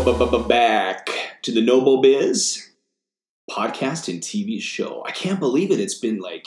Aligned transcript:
Back 0.00 1.10
to 1.42 1.52
the 1.52 1.60
No 1.60 1.82
Bull 1.82 2.00
Biz 2.00 2.70
podcast 3.50 4.08
and 4.08 4.22
TV 4.22 4.58
show. 4.58 5.04
I 5.06 5.10
can't 5.10 5.38
believe 5.38 5.70
it. 5.70 5.78
It's 5.78 5.98
been 5.98 6.20
like 6.20 6.46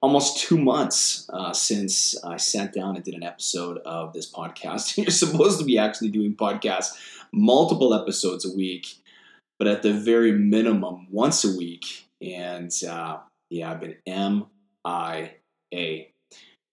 almost 0.00 0.38
two 0.38 0.56
months 0.56 1.28
uh, 1.34 1.52
since 1.52 2.16
I 2.24 2.38
sat 2.38 2.72
down 2.72 2.96
and 2.96 3.04
did 3.04 3.12
an 3.12 3.22
episode 3.22 3.76
of 3.84 4.14
this 4.14 4.32
podcast. 4.32 4.96
You're 4.98 5.10
supposed 5.10 5.58
to 5.58 5.66
be 5.66 5.76
actually 5.76 6.08
doing 6.08 6.34
podcasts 6.34 6.92
multiple 7.30 7.92
episodes 7.92 8.46
a 8.46 8.56
week, 8.56 8.86
but 9.58 9.68
at 9.68 9.82
the 9.82 9.92
very 9.92 10.32
minimum, 10.32 11.08
once 11.10 11.44
a 11.44 11.54
week. 11.54 12.06
And 12.22 12.72
uh, 12.88 13.18
yeah, 13.50 13.70
I've 13.70 13.80
been 13.80 13.96
MIA. 14.06 16.06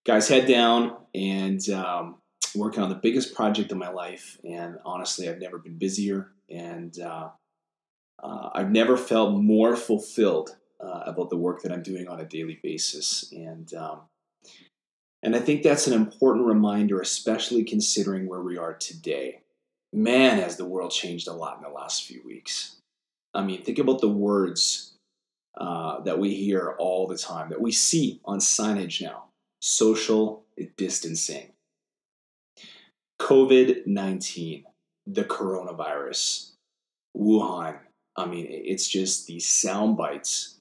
Guys, 0.05 0.29
head 0.29 0.47
down 0.47 0.95
and 1.13 1.69
um, 1.69 2.15
working 2.55 2.83
on 2.83 2.89
the 2.89 2.95
biggest 2.95 3.33
project 3.33 3.71
of 3.71 3.77
my 3.77 3.89
life. 3.89 4.37
And 4.43 4.77
honestly, 4.85 5.29
I've 5.29 5.39
never 5.39 5.57
been 5.57 5.77
busier. 5.77 6.31
And 6.49 6.97
uh, 6.99 7.29
uh, 8.21 8.49
I've 8.53 8.71
never 8.71 8.97
felt 8.97 9.41
more 9.41 9.75
fulfilled 9.75 10.55
uh, 10.79 11.03
about 11.05 11.29
the 11.29 11.37
work 11.37 11.61
that 11.61 11.71
I'm 11.71 11.83
doing 11.83 12.07
on 12.07 12.19
a 12.19 12.25
daily 12.25 12.59
basis. 12.61 13.31
And 13.31 13.73
um, 13.73 14.01
and 15.23 15.37
I 15.37 15.39
think 15.39 15.63
that's 15.63 15.87
an 15.87 15.93
important 15.93 16.45
reminder, 16.45 16.99
especially 16.99 17.63
considering 17.63 18.27
where 18.27 18.41
we 18.41 18.57
are 18.57 18.73
today. 18.73 19.39
Man, 19.93 20.39
has 20.39 20.57
the 20.57 20.65
world 20.65 20.91
changed 20.91 21.29
a 21.29 21.33
lot 21.33 21.57
in 21.57 21.63
the 21.63 21.69
last 21.69 22.03
few 22.03 22.21
weeks. 22.25 22.75
I 23.33 23.41
mean, 23.41 23.61
think 23.63 23.79
about 23.79 24.01
the 24.01 24.09
words 24.09 24.93
uh, 25.55 26.01
that 26.01 26.19
we 26.19 26.33
hear 26.33 26.75
all 26.77 27.07
the 27.07 27.17
time, 27.17 27.49
that 27.49 27.61
we 27.61 27.71
see 27.71 28.19
on 28.25 28.39
signage 28.39 29.01
now 29.01 29.25
social 29.61 30.43
distancing, 30.75 31.52
COVID 33.21 33.87
19, 33.87 34.63
the 35.07 35.23
coronavirus, 35.23 36.51
Wuhan. 37.15 37.77
I 38.15 38.25
mean, 38.25 38.47
it's 38.49 38.87
just 38.87 39.27
these 39.27 39.47
sound 39.47 39.97
bites 39.97 40.59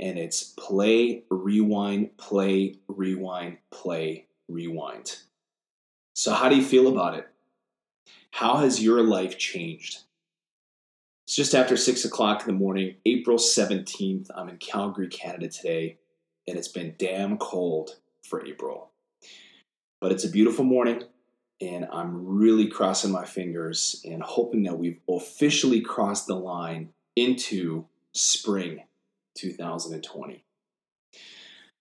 and 0.00 0.18
it's 0.18 0.42
play, 0.58 1.22
rewind, 1.30 2.16
play, 2.16 2.76
rewind, 2.88 3.58
play, 3.70 4.26
rewind. 4.48 5.18
So, 6.14 6.34
how 6.34 6.48
do 6.48 6.56
you 6.56 6.64
feel 6.64 6.88
about 6.88 7.14
it? 7.14 7.28
How 8.32 8.56
has 8.56 8.82
your 8.82 9.02
life 9.02 9.38
changed? 9.38 10.00
It's 11.26 11.36
just 11.36 11.54
after 11.54 11.76
6 11.76 12.04
o'clock 12.04 12.40
in 12.40 12.46
the 12.48 12.58
morning, 12.58 12.96
April 13.06 13.38
17th. 13.38 14.28
I'm 14.34 14.48
in 14.48 14.56
Calgary, 14.56 15.08
Canada 15.08 15.48
today, 15.48 15.98
and 16.48 16.58
it's 16.58 16.68
been 16.68 16.94
damn 16.98 17.38
cold 17.38 17.96
for 18.24 18.44
April. 18.44 18.90
But 20.00 20.10
it's 20.10 20.24
a 20.24 20.30
beautiful 20.30 20.64
morning, 20.64 21.04
and 21.62 21.86
I'm 21.92 22.26
really 22.26 22.66
crossing 22.66 23.12
my 23.12 23.24
fingers 23.24 24.02
and 24.04 24.20
hoping 24.20 24.64
that 24.64 24.78
we've 24.78 24.98
officially 25.08 25.80
crossed 25.80 26.26
the 26.26 26.34
line 26.34 26.88
into 27.14 27.86
spring 28.12 28.82
2020. 29.36 30.42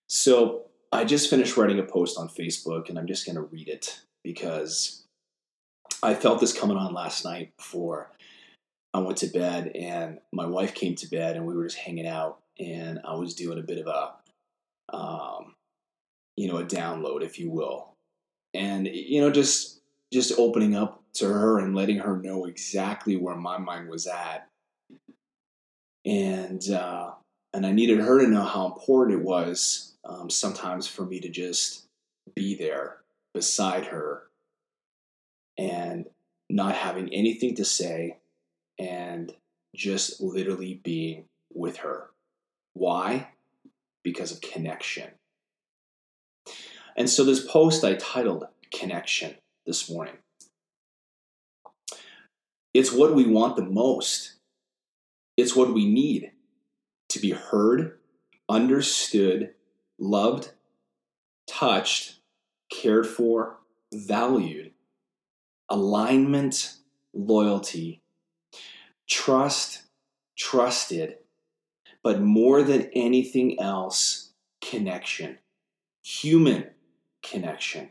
So 0.07 0.65
I 0.91 1.03
just 1.03 1.31
finished 1.31 1.57
writing 1.57 1.79
a 1.79 1.83
post 1.83 2.19
on 2.19 2.29
Facebook 2.29 2.89
and 2.89 2.99
I'm 2.99 3.07
just 3.07 3.25
going 3.25 3.37
to 3.37 3.41
read 3.41 3.69
it 3.69 4.01
because 4.23 5.03
I 6.03 6.13
felt 6.13 6.39
this 6.39 6.53
coming 6.53 6.77
on 6.77 6.93
last 6.93 7.25
night 7.25 7.51
before 7.57 8.11
I 8.93 8.99
went 8.99 9.17
to 9.19 9.27
bed 9.27 9.71
and 9.73 10.19
my 10.31 10.45
wife 10.45 10.75
came 10.75 10.93
to 10.95 11.09
bed 11.09 11.37
and 11.37 11.47
we 11.47 11.55
were 11.55 11.63
just 11.63 11.77
hanging 11.77 12.07
out 12.07 12.39
and 12.59 12.99
I 13.03 13.15
was 13.15 13.33
doing 13.33 13.57
a 13.57 13.63
bit 13.63 13.83
of 13.83 13.87
a, 13.87 14.95
um, 14.95 15.55
you 16.37 16.47
know, 16.51 16.57
a 16.57 16.65
download, 16.65 17.23
if 17.23 17.39
you 17.39 17.49
will. 17.49 17.95
And, 18.53 18.85
you 18.87 19.21
know, 19.21 19.31
just, 19.31 19.80
just 20.11 20.37
opening 20.37 20.75
up 20.75 21.01
to 21.13 21.25
her 21.27 21.59
and 21.59 21.75
letting 21.75 21.99
her 21.99 22.17
know 22.17 22.45
exactly 22.45 23.15
where 23.15 23.35
my 23.35 23.57
mind 23.57 23.89
was 23.89 24.07
at. 24.07 24.47
And, 26.05 26.69
uh, 26.69 27.11
and 27.53 27.65
I 27.65 27.71
needed 27.71 27.99
her 27.99 28.19
to 28.19 28.27
know 28.27 28.43
how 28.43 28.65
important 28.65 29.19
it 29.19 29.23
was 29.23 29.93
um, 30.03 30.29
sometimes 30.29 30.87
for 30.87 31.05
me 31.05 31.19
to 31.19 31.29
just 31.29 31.85
be 32.35 32.55
there 32.55 32.97
beside 33.33 33.85
her 33.85 34.23
and 35.57 36.05
not 36.49 36.75
having 36.75 37.13
anything 37.13 37.55
to 37.55 37.65
say 37.65 38.17
and 38.79 39.33
just 39.75 40.21
literally 40.21 40.81
being 40.83 41.25
with 41.53 41.77
her. 41.77 42.09
Why? 42.73 43.29
Because 44.03 44.31
of 44.31 44.41
connection. 44.41 45.09
And 46.97 47.09
so 47.09 47.23
this 47.23 47.45
post 47.45 47.83
I 47.83 47.95
titled 47.95 48.47
Connection 48.73 49.35
this 49.65 49.89
morning. 49.89 50.17
It's 52.73 52.91
what 52.91 53.13
we 53.13 53.25
want 53.25 53.55
the 53.55 53.63
most. 53.63 54.35
It's 55.37 55.55
what 55.55 55.73
we 55.73 55.85
need 55.85 56.31
to 57.09 57.19
be 57.19 57.31
heard, 57.31 57.99
understood, 58.47 59.53
loved, 59.99 60.51
touched, 61.47 62.19
cared 62.71 63.05
for, 63.05 63.57
valued, 63.93 64.71
alignment, 65.69 66.77
loyalty, 67.13 68.01
trust, 69.09 69.83
trusted, 70.37 71.17
but 72.03 72.21
more 72.21 72.63
than 72.63 72.89
anything 72.93 73.59
else, 73.59 74.31
connection, 74.61 75.39
human 76.03 76.69
connection. 77.21 77.89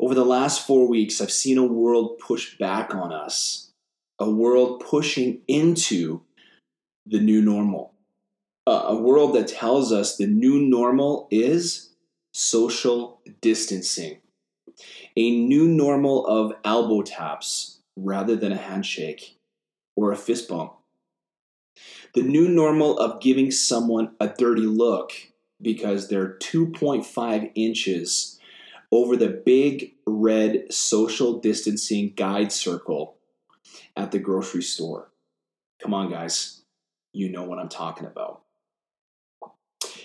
Over 0.00 0.14
the 0.14 0.24
last 0.24 0.66
four 0.66 0.88
weeks, 0.88 1.20
I've 1.20 1.30
seen 1.30 1.58
a 1.58 1.62
world 1.62 2.18
push 2.18 2.56
back 2.56 2.94
on 2.94 3.12
us, 3.12 3.70
a 4.18 4.30
world 4.30 4.80
pushing 4.80 5.42
into 5.46 6.22
the 7.04 7.20
new 7.20 7.42
normal. 7.42 7.92
A 8.66 8.96
world 8.96 9.34
that 9.34 9.48
tells 9.48 9.92
us 9.92 10.16
the 10.16 10.26
new 10.26 10.58
normal 10.58 11.28
is 11.30 11.90
social 12.32 13.20
distancing. 13.42 14.20
A 15.18 15.38
new 15.38 15.68
normal 15.68 16.26
of 16.26 16.54
elbow 16.64 17.02
taps 17.02 17.80
rather 17.94 18.36
than 18.36 18.52
a 18.52 18.56
handshake 18.56 19.36
or 19.96 20.12
a 20.12 20.16
fist 20.16 20.48
bump. 20.48 20.72
The 22.14 22.22
new 22.22 22.48
normal 22.48 22.98
of 22.98 23.20
giving 23.20 23.50
someone 23.50 24.12
a 24.18 24.28
dirty 24.28 24.62
look 24.62 25.12
because 25.60 26.08
they're 26.08 26.38
2.5 26.38 27.50
inches 27.54 28.39
over 28.92 29.16
the 29.16 29.28
big 29.28 29.94
red 30.06 30.72
social 30.72 31.38
distancing 31.38 32.12
guide 32.16 32.52
circle 32.52 33.16
at 33.96 34.10
the 34.10 34.18
grocery 34.18 34.62
store. 34.62 35.10
Come 35.80 35.94
on, 35.94 36.10
guys 36.10 36.60
you 37.12 37.30
know 37.30 37.44
what 37.44 37.58
I'm 37.58 37.68
talking 37.68 38.06
about. 38.06 38.42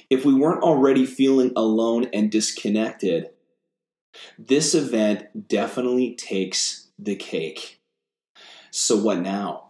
If 0.09 0.25
we 0.25 0.33
weren't 0.33 0.63
already 0.63 1.05
feeling 1.05 1.51
alone 1.55 2.09
and 2.13 2.31
disconnected, 2.31 3.29
this 4.37 4.73
event 4.73 5.47
definitely 5.47 6.15
takes 6.15 6.87
the 6.97 7.15
cake. 7.15 7.81
So, 8.71 8.97
what 8.97 9.19
now? 9.19 9.69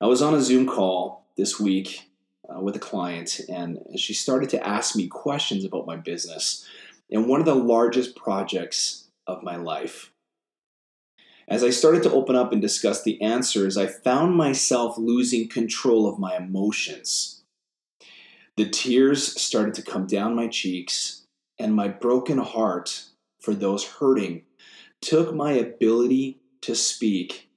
I 0.00 0.06
was 0.06 0.22
on 0.22 0.34
a 0.34 0.40
Zoom 0.40 0.66
call 0.66 1.26
this 1.36 1.60
week 1.60 2.10
uh, 2.48 2.60
with 2.60 2.76
a 2.76 2.80
client, 2.80 3.40
and 3.48 3.78
she 3.96 4.14
started 4.14 4.50
to 4.50 4.66
ask 4.66 4.96
me 4.96 5.06
questions 5.06 5.64
about 5.64 5.86
my 5.86 5.96
business 5.96 6.66
and 7.10 7.26
one 7.26 7.40
of 7.40 7.46
the 7.46 7.54
largest 7.54 8.16
projects 8.16 9.08
of 9.26 9.42
my 9.42 9.56
life. 9.56 10.12
As 11.48 11.64
I 11.64 11.70
started 11.70 12.02
to 12.04 12.12
open 12.12 12.36
up 12.36 12.52
and 12.52 12.62
discuss 12.62 13.02
the 13.02 13.20
answers, 13.20 13.76
I 13.76 13.86
found 13.86 14.36
myself 14.36 14.96
losing 14.96 15.48
control 15.48 16.08
of 16.08 16.18
my 16.18 16.36
emotions. 16.36 17.42
The 18.56 18.68
tears 18.68 19.40
started 19.40 19.74
to 19.74 19.82
come 19.82 20.06
down 20.06 20.36
my 20.36 20.46
cheeks, 20.46 21.26
and 21.58 21.74
my 21.74 21.88
broken 21.88 22.38
heart 22.38 23.04
for 23.40 23.54
those 23.54 23.84
hurting 23.84 24.42
took 25.00 25.34
my 25.34 25.52
ability 25.52 26.40
to 26.60 26.74
speak 26.74 27.48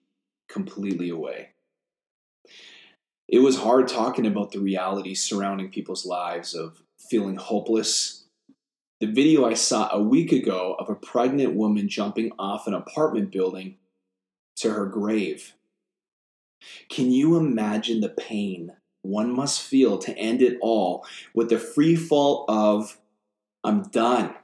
completely 0.48 1.10
away. 1.10 1.50
It 3.28 3.40
was 3.40 3.58
hard 3.58 3.88
talking 3.88 4.26
about 4.26 4.52
the 4.52 4.60
reality 4.60 5.14
surrounding 5.14 5.70
people's 5.70 6.06
lives 6.06 6.54
of 6.54 6.82
feeling 6.98 7.36
hopeless. 7.36 8.23
The 9.04 9.12
video 9.12 9.46
I 9.46 9.54
saw 9.54 9.90
a 9.92 10.02
week 10.02 10.32
ago 10.32 10.78
of 10.80 10.90
a 10.90 10.96
pregnant 10.96 11.56
woman 11.56 11.90
jumping 11.90 12.32
off 12.40 12.68
an 12.68 12.74
apartment 12.74 13.34
building 13.34 13.76
to 14.56 14.72
her 14.72 14.86
grave. 14.86 15.56
Can 16.88 17.12
you 17.12 17.36
imagine 17.36 18.00
the 18.00 18.08
pain 18.08 18.72
one 19.02 19.30
must 19.30 19.62
feel 19.62 19.98
to 19.98 20.18
end 20.18 20.42
it 20.42 20.58
all 20.62 21.06
with 21.34 21.50
the 21.50 21.60
free 21.60 21.98
fall 21.98 22.46
of, 22.48 22.98
I'm 23.66 23.84
done? 23.84 24.36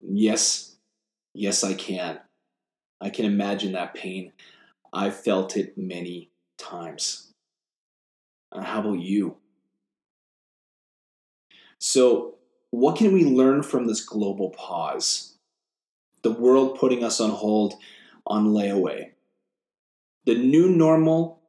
Yes, 0.00 0.76
yes, 1.34 1.64
I 1.64 1.74
can. 1.74 2.20
I 3.00 3.10
can 3.10 3.24
imagine 3.24 3.72
that 3.72 3.94
pain. 3.94 4.30
I've 4.92 5.16
felt 5.16 5.56
it 5.56 5.76
many 5.76 6.30
times. 6.58 7.32
Uh, 8.52 8.62
how 8.62 8.82
about 8.82 9.00
you? 9.00 9.38
So, 11.80 12.36
what 12.72 12.96
can 12.96 13.12
we 13.12 13.22
learn 13.22 13.62
from 13.62 13.86
this 13.86 14.02
global 14.02 14.48
pause? 14.48 15.34
The 16.22 16.32
world 16.32 16.78
putting 16.78 17.04
us 17.04 17.20
on 17.20 17.30
hold 17.30 17.74
on 18.26 18.46
layaway. 18.46 19.10
The 20.24 20.36
new 20.36 20.70
normal, 20.70 21.42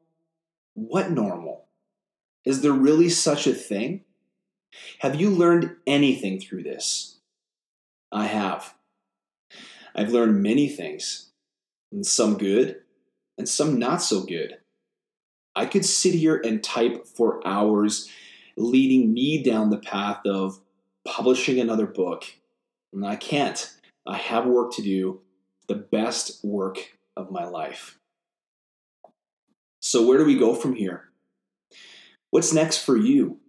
what 0.73 1.11
normal? 1.11 1.65
Is 2.43 2.61
there 2.61 2.73
really 2.73 3.07
such 3.07 3.47
a 3.47 3.53
thing? 3.53 4.01
Have 4.99 5.15
you 5.15 5.29
learned 5.29 5.77
anything 5.87 6.41
through 6.41 6.63
this? 6.63 7.19
I 8.11 8.25
have. 8.25 8.73
I've 9.95 10.11
learned 10.11 10.43
many 10.43 10.67
things, 10.67 11.29
and 11.89 12.05
some 12.05 12.37
good, 12.37 12.81
and 13.37 13.47
some 13.47 13.79
not 13.79 14.01
so 14.01 14.25
good. 14.25 14.57
I 15.55 15.67
could 15.67 15.85
sit 15.85 16.15
here 16.15 16.41
and 16.43 16.61
type 16.61 17.07
for 17.07 17.39
hours, 17.47 18.09
leading 18.57 19.13
me 19.13 19.41
down 19.41 19.69
the 19.69 19.77
path 19.77 20.25
of 20.25 20.59
publishing 21.05 21.59
another 21.59 21.87
book. 21.87 22.25
And 22.93 23.05
I 23.05 23.15
can't. 23.15 23.73
I 24.05 24.17
have 24.17 24.45
work 24.45 24.73
to 24.75 24.81
do, 24.81 25.21
the 25.67 25.75
best 25.75 26.43
work 26.43 26.97
of 27.15 27.31
my 27.31 27.45
life. 27.45 27.97
So, 29.81 30.05
where 30.05 30.17
do 30.17 30.25
we 30.25 30.37
go 30.37 30.55
from 30.55 30.75
here? 30.75 31.09
What's 32.29 32.53
next 32.53 32.77
for 32.77 32.97
you, 32.97 33.39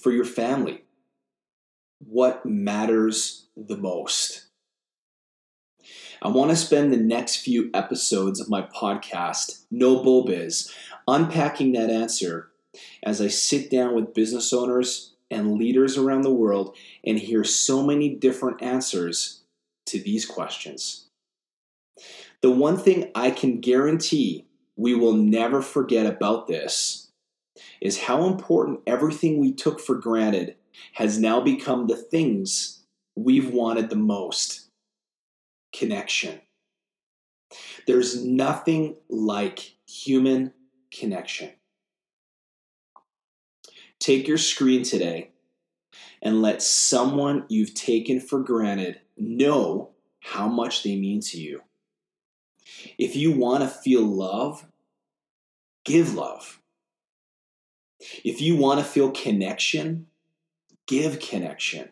for 0.00 0.10
your 0.10 0.24
family? 0.24 0.82
What 1.98 2.46
matters 2.46 3.46
the 3.56 3.76
most? 3.76 4.46
I 6.22 6.28
want 6.28 6.50
to 6.50 6.56
spend 6.56 6.92
the 6.92 6.96
next 6.96 7.36
few 7.36 7.70
episodes 7.74 8.40
of 8.40 8.48
my 8.48 8.62
podcast, 8.62 9.64
No 9.70 10.02
Bull 10.02 10.24
Biz, 10.24 10.72
unpacking 11.08 11.72
that 11.72 11.90
answer 11.90 12.50
as 13.02 13.20
I 13.20 13.26
sit 13.26 13.70
down 13.70 13.94
with 13.94 14.14
business 14.14 14.52
owners 14.52 15.11
and 15.32 15.54
leaders 15.54 15.96
around 15.96 16.22
the 16.22 16.32
world 16.32 16.76
and 17.04 17.18
hear 17.18 17.42
so 17.44 17.82
many 17.82 18.08
different 18.14 18.62
answers 18.62 19.42
to 19.86 19.98
these 19.98 20.26
questions. 20.26 21.06
The 22.42 22.50
one 22.50 22.76
thing 22.76 23.10
I 23.14 23.30
can 23.30 23.60
guarantee 23.60 24.46
we 24.76 24.94
will 24.94 25.14
never 25.14 25.62
forget 25.62 26.06
about 26.06 26.46
this 26.46 27.08
is 27.80 28.02
how 28.02 28.24
important 28.24 28.80
everything 28.86 29.38
we 29.38 29.52
took 29.52 29.80
for 29.80 29.94
granted 29.94 30.56
has 30.94 31.18
now 31.18 31.40
become 31.40 31.86
the 31.86 31.96
things 31.96 32.80
we've 33.16 33.52
wanted 33.52 33.90
the 33.90 33.96
most 33.96 34.68
connection. 35.74 36.40
There's 37.86 38.24
nothing 38.24 38.96
like 39.08 39.74
human 39.86 40.52
connection. 40.92 41.50
Take 44.02 44.26
your 44.26 44.36
screen 44.36 44.82
today 44.82 45.30
and 46.20 46.42
let 46.42 46.60
someone 46.60 47.44
you've 47.48 47.72
taken 47.72 48.18
for 48.18 48.40
granted 48.40 48.98
know 49.16 49.90
how 50.18 50.48
much 50.48 50.82
they 50.82 50.96
mean 50.96 51.20
to 51.20 51.38
you. 51.38 51.62
If 52.98 53.14
you 53.14 53.30
want 53.30 53.62
to 53.62 53.68
feel 53.68 54.02
love, 54.02 54.66
give 55.84 56.14
love. 56.14 56.60
If 58.24 58.40
you 58.40 58.56
want 58.56 58.80
to 58.80 58.84
feel 58.84 59.12
connection, 59.12 60.08
give 60.88 61.20
connection. 61.20 61.90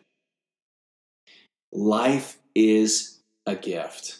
Life 1.71 2.39
is 2.53 3.21
a 3.45 3.55
gift. 3.55 4.19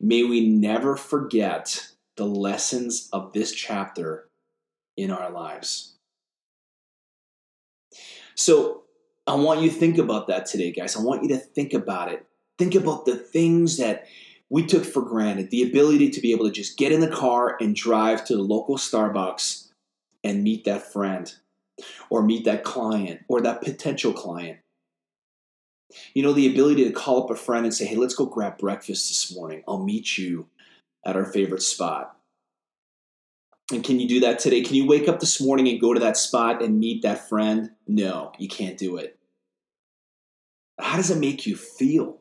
May 0.00 0.24
we 0.24 0.48
never 0.48 0.96
forget 0.96 1.92
the 2.16 2.26
lessons 2.26 3.08
of 3.12 3.32
this 3.32 3.52
chapter 3.52 4.25
in 4.96 5.10
our 5.10 5.30
lives. 5.30 5.94
So, 8.34 8.82
I 9.26 9.34
want 9.34 9.60
you 9.60 9.70
to 9.70 9.74
think 9.74 9.98
about 9.98 10.28
that 10.28 10.46
today, 10.46 10.70
guys. 10.70 10.96
I 10.96 11.02
want 11.02 11.24
you 11.24 11.28
to 11.30 11.38
think 11.38 11.74
about 11.74 12.12
it. 12.12 12.24
Think 12.58 12.76
about 12.76 13.06
the 13.06 13.16
things 13.16 13.76
that 13.78 14.06
we 14.48 14.64
took 14.64 14.84
for 14.84 15.02
granted 15.02 15.50
the 15.50 15.62
ability 15.62 16.10
to 16.10 16.20
be 16.20 16.32
able 16.32 16.46
to 16.46 16.52
just 16.52 16.78
get 16.78 16.92
in 16.92 17.00
the 17.00 17.10
car 17.10 17.56
and 17.60 17.74
drive 17.74 18.24
to 18.26 18.36
the 18.36 18.42
local 18.42 18.76
Starbucks 18.76 19.68
and 20.22 20.44
meet 20.44 20.64
that 20.64 20.92
friend 20.92 21.34
or 22.08 22.22
meet 22.22 22.44
that 22.44 22.64
client 22.64 23.22
or 23.28 23.40
that 23.40 23.62
potential 23.62 24.12
client. 24.12 24.58
You 26.14 26.22
know, 26.22 26.32
the 26.32 26.50
ability 26.50 26.84
to 26.84 26.92
call 26.92 27.24
up 27.24 27.30
a 27.30 27.36
friend 27.36 27.64
and 27.64 27.74
say, 27.74 27.86
hey, 27.86 27.96
let's 27.96 28.14
go 28.14 28.26
grab 28.26 28.58
breakfast 28.58 29.08
this 29.08 29.34
morning. 29.34 29.62
I'll 29.66 29.82
meet 29.82 30.18
you 30.18 30.46
at 31.04 31.16
our 31.16 31.24
favorite 31.24 31.62
spot. 31.62 32.15
And 33.72 33.82
can 33.82 33.98
you 33.98 34.08
do 34.08 34.20
that 34.20 34.38
today? 34.38 34.62
Can 34.62 34.76
you 34.76 34.86
wake 34.86 35.08
up 35.08 35.18
this 35.18 35.40
morning 35.40 35.68
and 35.68 35.80
go 35.80 35.92
to 35.92 36.00
that 36.00 36.16
spot 36.16 36.62
and 36.62 36.78
meet 36.78 37.02
that 37.02 37.28
friend? 37.28 37.70
No, 37.88 38.32
you 38.38 38.48
can't 38.48 38.78
do 38.78 38.96
it. 38.96 39.18
How 40.78 40.96
does 40.96 41.10
it 41.10 41.18
make 41.18 41.46
you 41.46 41.56
feel? 41.56 42.18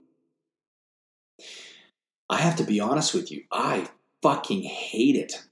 I 2.30 2.38
have 2.38 2.56
to 2.56 2.63
be 2.63 2.80
honest 2.80 3.13
with 3.13 3.31
you. 3.31 3.44
I 3.51 3.88
fucking 4.24 4.63
hate 4.63 5.15
it. 5.15 5.44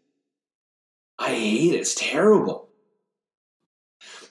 I 1.20 1.30
hate 1.30 1.76
it. 1.76 1.82
It's 1.82 1.96
terrible. 1.96 2.70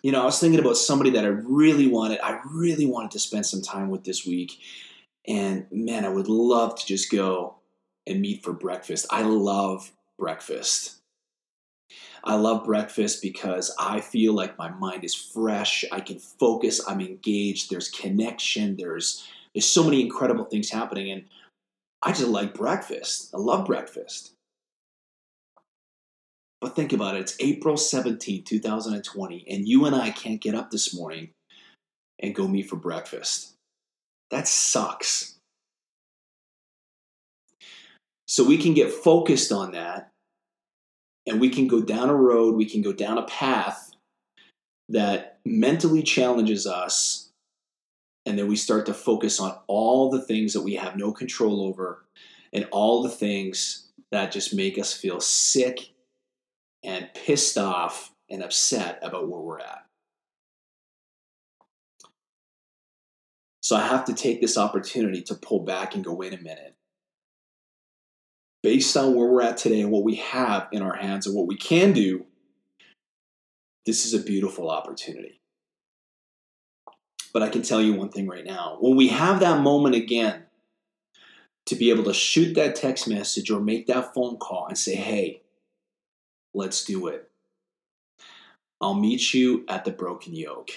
You 0.03 0.11
know, 0.11 0.23
I 0.23 0.25
was 0.25 0.41
thinking 0.41 0.59
about 0.59 0.77
somebody 0.77 1.11
that 1.11 1.25
I 1.25 1.29
really 1.29 1.87
wanted, 1.87 2.19
I 2.25 2.41
really 2.51 2.87
wanted 2.87 3.13
to 3.13 3.21
spend 3.21 3.47
some 3.47 3.63
time 3.63 3.89
with 3.89 4.03
this 4.03 4.27
week. 4.27 4.59
And 5.29 5.67
man, 5.71 6.05
I 6.05 6.09
would 6.09 6.29
love 6.29 6.77
to 6.81 6.87
just 6.87 7.11
go 7.11 7.59
and 8.05 8.21
meet 8.21 8.43
for 8.43 8.53
breakfast. 8.53 9.07
I 9.11 9.23
love 9.23 9.93
breakfast. 10.19 11.02
I 12.25 12.35
love 12.35 12.65
breakfast 12.65 13.23
because 13.23 13.75
I 13.79 14.01
feel 14.01 14.33
like 14.33 14.59
my 14.59 14.71
mind 14.71 15.05
is 15.05 15.15
fresh. 15.15 15.85
I 15.91 16.01
can 16.01 16.19
focus. 16.19 16.81
I'm 16.87 17.01
engaged. 17.01 17.71
There's 17.71 17.91
connection. 17.91 18.77
There's 18.77 19.27
there's 19.55 19.67
so 19.67 19.85
many 19.85 20.01
incredible 20.01 20.45
things 20.45 20.71
happening, 20.71 21.11
and 21.11 21.25
I 22.01 22.13
just 22.13 22.29
like 22.29 22.55
breakfast. 22.55 23.31
I 23.35 23.39
love 23.39 23.67
breakfast. 23.67 24.33
But 26.61 26.77
think 26.77 26.93
about 26.93 27.17
it. 27.17 27.23
It's 27.23 27.37
April 27.41 27.77
17, 27.77 28.45
2020, 28.45 29.45
and 29.51 29.67
you 29.67 29.85
and 29.85 29.97
I 29.97 30.11
can't 30.11 30.41
get 30.41 30.55
up 30.55 30.71
this 30.71 30.95
morning 30.95 31.31
and 32.21 32.37
go 32.37 32.47
meet 32.47 32.69
for 32.69 32.77
breakfast. 32.77 33.55
That 34.31 34.47
sucks. 34.47 35.39
So 38.29 38.45
we 38.45 38.57
can 38.57 38.75
get 38.75 38.93
focused 38.93 39.51
on 39.51 39.73
that 39.73 40.12
and 41.27 41.41
we 41.41 41.49
can 41.49 41.67
go 41.67 41.81
down 41.81 42.09
a 42.09 42.15
road, 42.15 42.57
we 42.57 42.65
can 42.65 42.83
go 42.83 42.93
down 42.93 43.19
a 43.19 43.27
path 43.27 43.93
that 44.89 45.39
mentally 45.45 46.03
challenges 46.03 46.67
us. 46.67 47.31
And 48.25 48.39
then 48.39 48.47
we 48.47 48.57
start 48.57 48.87
to 48.87 48.95
focus 48.95 49.41
on 49.41 49.57
all 49.67 50.11
the 50.11 50.21
things 50.21 50.53
that 50.53 50.63
we 50.63 50.75
have 50.77 50.97
no 50.97 51.13
control 51.13 51.63
over 51.63 52.05
and 52.53 52.69
all 52.71 53.03
the 53.03 53.09
things 53.09 53.89
that 54.13 54.31
just 54.31 54.55
make 54.55 54.79
us 54.79 54.93
feel 54.93 55.21
sick 55.21 55.93
and 56.85 57.09
pissed 57.15 57.59
off 57.59 58.13
and 58.31 58.43
upset 58.43 58.99
about 59.03 59.29
where 59.29 59.41
we're 59.41 59.59
at. 59.59 59.87
So 63.63 63.77
I 63.77 63.87
have 63.87 64.05
to 64.07 64.15
take 64.15 64.41
this 64.41 64.59
opportunity 64.59 65.23
to 65.23 65.35
pull 65.35 65.61
back 65.61 65.95
and 65.95 66.05
go, 66.05 66.13
wait 66.13 66.35
a 66.35 66.43
minute. 66.43 66.75
Based 68.63 68.97
on 68.97 69.15
where 69.15 69.29
we're 69.29 69.43
at 69.43 69.57
today 69.57 69.81
and 69.81 69.91
what 69.91 70.05
we 70.05 70.17
have 70.17 70.69
in 70.71 70.83
our 70.83 70.95
hands 70.95 71.27
and 71.27 71.35
what 71.35 71.49
we 71.49 71.57
can 71.57 71.93
do, 71.93 72.27
this 73.87 74.07
is 74.07 74.15
a 74.15 74.25
beautiful 74.25 74.71
opportunity. 74.71 75.41
But 77.33 77.43
I 77.43 77.49
can 77.49 77.63
tell 77.63 77.81
you 77.81 77.95
one 77.95 78.11
thing 78.11 78.29
right 78.29 78.45
now. 78.45 78.77
When 78.81 78.97
we 78.97 79.09
have 79.09 79.41
that 79.41 79.61
moment 79.61 79.95
again 79.95 80.45
to 81.67 81.75
be 81.75 81.91
able 81.91 82.05
to 82.05 82.15
shoot 82.15 82.55
that 82.55 82.77
text 82.77 83.09
message 83.09 83.51
or 83.51 83.61
make 83.61 83.87
that 83.87 84.15
phone 84.15 84.37
call 84.37 84.67
and 84.69 84.79
say, 84.79 84.95
hey, 84.95 85.43
Let's 86.55 86.85
do 86.85 87.07
it. 87.07 87.31
I'll 88.81 88.95
meet 88.95 89.33
you 89.33 89.65
at 89.69 89.85
the 89.85 89.91
Broken 89.91 90.35
Yoke. 90.35 90.71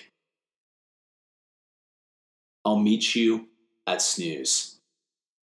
I'll 2.64 2.80
meet 2.80 3.16
you 3.16 3.48
at 3.86 4.02
Snooze. 4.02 4.75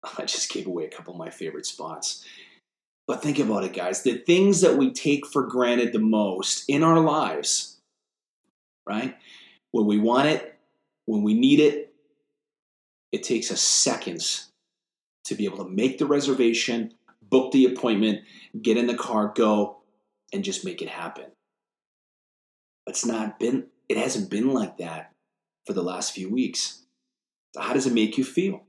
I 0.19 0.23
just 0.23 0.53
gave 0.53 0.67
away 0.67 0.87
a 0.87 0.91
couple 0.91 1.13
of 1.13 1.19
my 1.19 1.31
favorite 1.31 1.67
spots. 1.67 2.25
But 3.07 3.23
think 3.23 3.39
about 3.39 3.65
it, 3.65 3.73
guys. 3.73 4.03
The 4.03 4.19
things 4.19 4.61
that 4.61 4.77
we 4.77 4.93
take 4.93 5.27
for 5.27 5.47
granted 5.47 5.93
the 5.93 5.99
most 5.99 6.65
in 6.69 6.83
our 6.83 7.01
lives, 7.01 7.79
right? 8.87 9.17
When 9.71 9.87
we 9.87 9.99
want 9.99 10.29
it, 10.29 10.59
when 11.07 11.23
we 11.23 11.33
need 11.33 11.59
it, 11.59 11.95
it 13.11 13.23
takes 13.23 13.51
us 13.51 13.63
seconds 13.63 14.51
to 15.25 15.35
be 15.35 15.47
able 15.47 15.65
to 15.65 15.71
make 15.71 15.97
the 15.97 16.07
reservation, 16.07 16.93
book 17.23 17.53
the 17.53 17.65
appointment, 17.65 18.21
get 18.61 18.77
in 18.77 18.87
the 18.87 18.95
car, 18.95 19.33
go, 19.35 19.79
and 20.33 20.45
just 20.45 20.65
make 20.65 20.83
it 20.83 20.89
happen. 20.89 21.27
It's 22.87 23.07
not 23.07 23.39
been, 23.39 23.67
it 23.89 23.97
hasn't 23.97 24.31
been 24.31 24.53
like 24.53 24.77
that 24.79 25.13
for 25.67 25.73
the 25.73 25.83
last 25.83 26.13
few 26.13 26.31
weeks. 26.31 26.83
So 27.55 27.63
how 27.63 27.73
does 27.73 27.87
it 27.87 27.95
make 27.95 28.19
you 28.19 28.25
feel? 28.25 28.65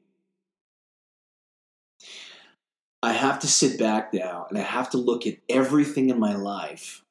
I 3.01 3.13
have 3.13 3.39
to 3.39 3.47
sit 3.47 3.79
back 3.79 4.13
now 4.13 4.47
and 4.49 4.57
I 4.57 4.61
have 4.61 4.89
to 4.91 4.97
look 4.97 5.25
at 5.25 5.37
everything 5.47 6.09
in 6.09 6.19
my 6.19 6.35
life. 6.35 7.03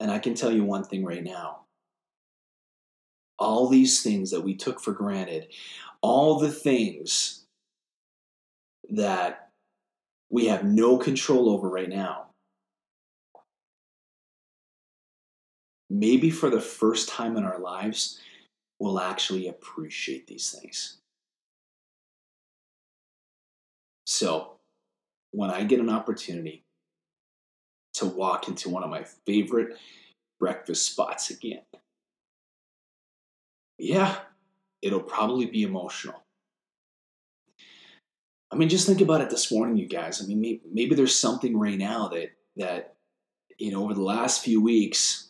And 0.00 0.10
I 0.10 0.18
can 0.18 0.34
tell 0.34 0.50
you 0.50 0.64
one 0.64 0.84
thing 0.84 1.04
right 1.04 1.22
now. 1.22 1.60
All 3.38 3.68
these 3.68 4.02
things 4.02 4.32
that 4.32 4.42
we 4.42 4.54
took 4.54 4.80
for 4.80 4.92
granted, 4.92 5.48
all 6.00 6.38
the 6.38 6.50
things 6.50 7.44
that 8.90 9.50
we 10.30 10.46
have 10.46 10.64
no 10.64 10.98
control 10.98 11.48
over 11.48 11.68
right 11.68 11.88
now, 11.88 12.26
maybe 15.88 16.30
for 16.30 16.50
the 16.50 16.60
first 16.60 17.08
time 17.08 17.36
in 17.36 17.44
our 17.44 17.58
lives, 17.58 18.20
we'll 18.78 19.00
actually 19.00 19.48
appreciate 19.48 20.26
these 20.26 20.50
things. 20.50 20.97
So, 24.10 24.52
when 25.32 25.50
I 25.50 25.64
get 25.64 25.80
an 25.80 25.90
opportunity 25.90 26.64
to 27.92 28.06
walk 28.06 28.48
into 28.48 28.70
one 28.70 28.82
of 28.82 28.88
my 28.88 29.04
favorite 29.04 29.76
breakfast 30.40 30.90
spots 30.90 31.28
again, 31.28 31.60
yeah, 33.76 34.16
it'll 34.80 35.02
probably 35.02 35.44
be 35.44 35.62
emotional. 35.62 36.24
I 38.50 38.56
mean, 38.56 38.70
just 38.70 38.86
think 38.86 39.02
about 39.02 39.20
it 39.20 39.28
this 39.28 39.52
morning, 39.52 39.76
you 39.76 39.86
guys. 39.86 40.22
I 40.22 40.26
mean, 40.26 40.40
maybe, 40.40 40.62
maybe 40.72 40.94
there's 40.94 41.14
something 41.14 41.58
right 41.58 41.76
now 41.76 42.08
that 42.08 42.30
that 42.56 42.94
you 43.58 43.70
know 43.70 43.84
over 43.84 43.92
the 43.92 44.00
last 44.00 44.42
few 44.42 44.62
weeks 44.62 45.28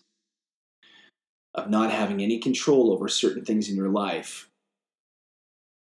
of 1.53 1.69
not 1.69 1.91
having 1.91 2.23
any 2.23 2.39
control 2.39 2.93
over 2.93 3.09
certain 3.09 3.45
things 3.45 3.69
in 3.69 3.75
your 3.75 3.89
life 3.89 4.48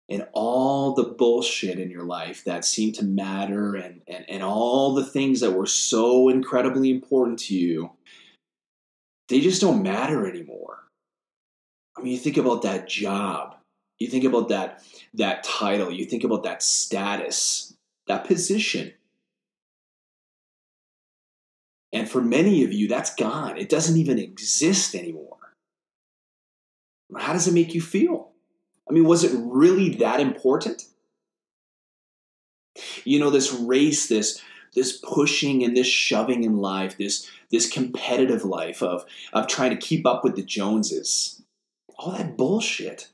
and 0.10 0.28
all 0.34 0.94
the 0.94 1.04
bullshit 1.04 1.80
in 1.80 1.90
your 1.90 2.04
life 2.04 2.44
that 2.44 2.64
seemed 2.64 2.96
to 2.96 3.04
matter 3.06 3.76
and, 3.76 4.02
and, 4.08 4.26
and 4.30 4.44
all 4.44 4.94
the 4.94 5.06
things 5.06 5.40
that 5.40 5.54
were 5.54 5.66
so 5.66 6.30
incredibly 6.30 6.92
important 6.92 7.40
to 7.40 7.56
you, 7.56 7.92
they 9.30 9.40
just 9.40 9.62
don't 9.62 9.82
matter 9.82 10.28
anymore. 10.30 10.84
I 11.98 12.02
mean, 12.02 12.14
you 12.14 12.20
think 12.20 12.38
about 12.38 12.62
that 12.64 12.88
job, 12.88 13.56
you 14.00 14.08
think 14.08 14.26
about 14.26 14.50
that, 14.50 14.84
that 15.16 15.44
title, 15.44 15.90
you 15.90 16.06
think 16.06 16.24
about 16.24 16.44
that 16.44 16.62
status, 16.62 17.74
that 18.08 18.26
position. 18.26 18.94
And 21.92 22.10
for 22.10 22.22
many 22.22 22.64
of 22.64 22.74
you, 22.74 22.88
that's 22.90 23.16
gone. 23.16 23.58
It 23.58 23.70
doesn't 23.70 23.98
even 23.98 24.20
exist 24.20 24.94
anymore. 24.94 25.38
How 27.18 27.32
does 27.34 27.48
it 27.48 27.54
make 27.54 27.74
you 27.74 27.82
feel? 27.82 28.35
I 28.89 28.94
mean, 28.94 29.06
was 29.06 29.24
it 29.24 29.36
really 29.36 29.89
that 29.96 30.20
important? 30.20 30.86
You 33.04 33.20
know, 33.20 33.30
this 33.30 33.54
race, 33.54 34.08
this 34.08 34.42
this 34.75 35.00
pushing 35.01 35.63
and 35.63 35.75
this 35.75 35.88
shoving 35.88 36.44
in 36.44 36.58
life, 36.58 36.98
this 36.98 37.30
this 37.50 37.72
competitive 37.72 38.44
life 38.44 38.84
of 38.84 39.06
of 39.34 39.48
trying 39.48 39.72
to 39.72 39.77
keep 39.77 40.06
up 40.06 40.24
with 40.24 40.36
the 40.36 40.44
Joneses. 40.44 41.42
All 41.98 42.12
that 42.12 42.38
bullshit. 42.38 43.10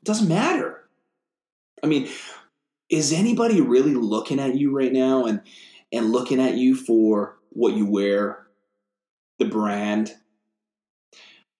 It 0.00 0.04
doesn't 0.04 0.28
matter. 0.28 0.88
I 1.82 1.86
mean, 1.86 2.08
is 2.88 3.12
anybody 3.12 3.60
really 3.60 3.94
looking 3.94 4.38
at 4.38 4.56
you 4.56 4.74
right 4.74 4.92
now 4.92 5.24
and 5.24 5.42
and 5.92 6.12
looking 6.12 6.40
at 6.40 6.56
you 6.56 6.76
for 6.76 7.36
what 7.50 7.74
you 7.74 7.84
wear, 7.84 8.46
the 9.40 9.44
brand, 9.44 10.14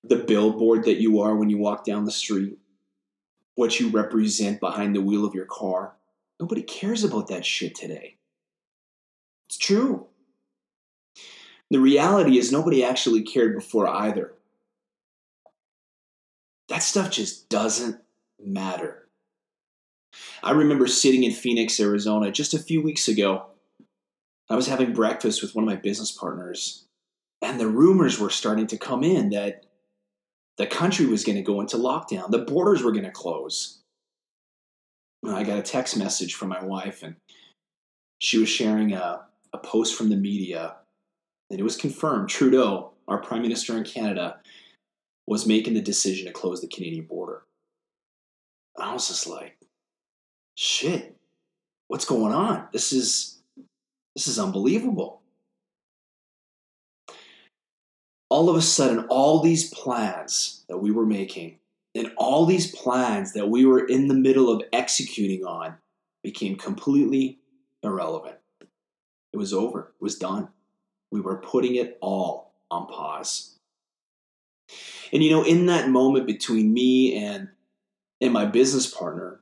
the 0.04 0.16
billboard 0.16 0.84
that 0.84 1.00
you 1.00 1.20
are 1.20 1.34
when 1.34 1.50
you 1.50 1.58
walk 1.58 1.84
down 1.84 2.04
the 2.04 2.12
street? 2.12 2.59
What 3.60 3.78
you 3.78 3.90
represent 3.90 4.58
behind 4.58 4.96
the 4.96 5.02
wheel 5.02 5.22
of 5.22 5.34
your 5.34 5.44
car. 5.44 5.92
Nobody 6.40 6.62
cares 6.62 7.04
about 7.04 7.28
that 7.28 7.44
shit 7.44 7.74
today. 7.74 8.16
It's 9.46 9.58
true. 9.58 10.06
The 11.70 11.78
reality 11.78 12.38
is, 12.38 12.50
nobody 12.50 12.82
actually 12.82 13.20
cared 13.20 13.54
before 13.54 13.86
either. 13.86 14.32
That 16.70 16.82
stuff 16.82 17.10
just 17.10 17.50
doesn't 17.50 18.00
matter. 18.42 19.08
I 20.42 20.52
remember 20.52 20.86
sitting 20.86 21.22
in 21.22 21.32
Phoenix, 21.32 21.78
Arizona 21.78 22.32
just 22.32 22.54
a 22.54 22.58
few 22.58 22.80
weeks 22.80 23.08
ago. 23.08 23.44
I 24.48 24.56
was 24.56 24.68
having 24.68 24.94
breakfast 24.94 25.42
with 25.42 25.54
one 25.54 25.64
of 25.64 25.68
my 25.68 25.76
business 25.76 26.10
partners, 26.10 26.86
and 27.42 27.60
the 27.60 27.68
rumors 27.68 28.18
were 28.18 28.30
starting 28.30 28.68
to 28.68 28.78
come 28.78 29.04
in 29.04 29.28
that 29.30 29.66
the 30.56 30.66
country 30.66 31.06
was 31.06 31.24
going 31.24 31.36
to 31.36 31.42
go 31.42 31.60
into 31.60 31.76
lockdown. 31.76 32.30
The 32.30 32.38
borders 32.38 32.82
were 32.82 32.92
going 32.92 33.04
to 33.04 33.10
close. 33.10 33.78
I 35.26 35.44
got 35.44 35.58
a 35.58 35.62
text 35.62 35.96
message 35.96 36.34
from 36.34 36.48
my 36.48 36.62
wife, 36.62 37.02
and 37.02 37.16
she 38.18 38.38
was 38.38 38.48
sharing 38.48 38.92
a, 38.92 39.22
a 39.52 39.58
post 39.58 39.96
from 39.96 40.08
the 40.08 40.16
media, 40.16 40.76
and 41.50 41.60
it 41.60 41.62
was 41.62 41.76
confirmed 41.76 42.28
Trudeau, 42.28 42.92
our 43.06 43.18
prime 43.18 43.42
minister 43.42 43.76
in 43.76 43.84
Canada, 43.84 44.40
was 45.26 45.46
making 45.46 45.74
the 45.74 45.82
decision 45.82 46.26
to 46.26 46.32
close 46.32 46.60
the 46.60 46.68
Canadian 46.68 47.04
border. 47.04 47.42
I 48.78 48.92
was 48.92 49.08
just 49.08 49.26
like, 49.26 49.58
shit, 50.56 51.16
what's 51.88 52.04
going 52.04 52.32
on? 52.32 52.68
This 52.72 52.92
is 52.92 53.38
this 54.14 54.26
is 54.26 54.38
unbelievable 54.38 55.19
all 58.30 58.48
of 58.48 58.56
a 58.56 58.62
sudden, 58.62 59.06
all 59.08 59.40
these 59.40 59.68
plans 59.74 60.64
that 60.68 60.78
we 60.78 60.90
were 60.90 61.04
making 61.04 61.58
and 61.94 62.12
all 62.16 62.46
these 62.46 62.74
plans 62.74 63.32
that 63.32 63.48
we 63.48 63.66
were 63.66 63.84
in 63.84 64.06
the 64.06 64.14
middle 64.14 64.48
of 64.48 64.62
executing 64.72 65.44
on 65.44 65.74
became 66.22 66.56
completely 66.56 67.40
irrelevant. 67.82 68.36
It 69.32 69.36
was 69.36 69.52
over, 69.52 69.92
it 70.00 70.02
was 70.02 70.16
done. 70.16 70.48
We 71.10 71.20
were 71.20 71.38
putting 71.38 71.74
it 71.74 71.98
all 72.00 72.52
on 72.70 72.86
pause. 72.86 73.56
And 75.12 75.24
you 75.24 75.30
know, 75.30 75.42
in 75.42 75.66
that 75.66 75.88
moment 75.88 76.26
between 76.26 76.72
me 76.72 77.16
and 77.16 77.48
and 78.20 78.32
my 78.32 78.44
business 78.44 78.86
partner, 78.88 79.40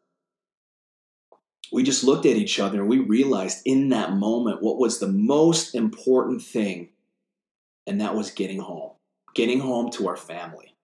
we 1.70 1.82
just 1.82 2.04
looked 2.04 2.24
at 2.24 2.36
each 2.36 2.58
other 2.58 2.80
and 2.80 2.88
we 2.88 3.00
realized 3.00 3.60
in 3.66 3.90
that 3.90 4.12
moment 4.12 4.62
what 4.62 4.78
was 4.78 4.98
the 4.98 5.08
most 5.08 5.74
important 5.74 6.40
thing 6.40 6.88
and 7.88 8.02
that 8.02 8.14
was 8.14 8.30
getting 8.30 8.60
home, 8.60 8.92
getting 9.34 9.58
home 9.58 9.90
to 9.92 10.08
our 10.08 10.16
family. 10.16 10.74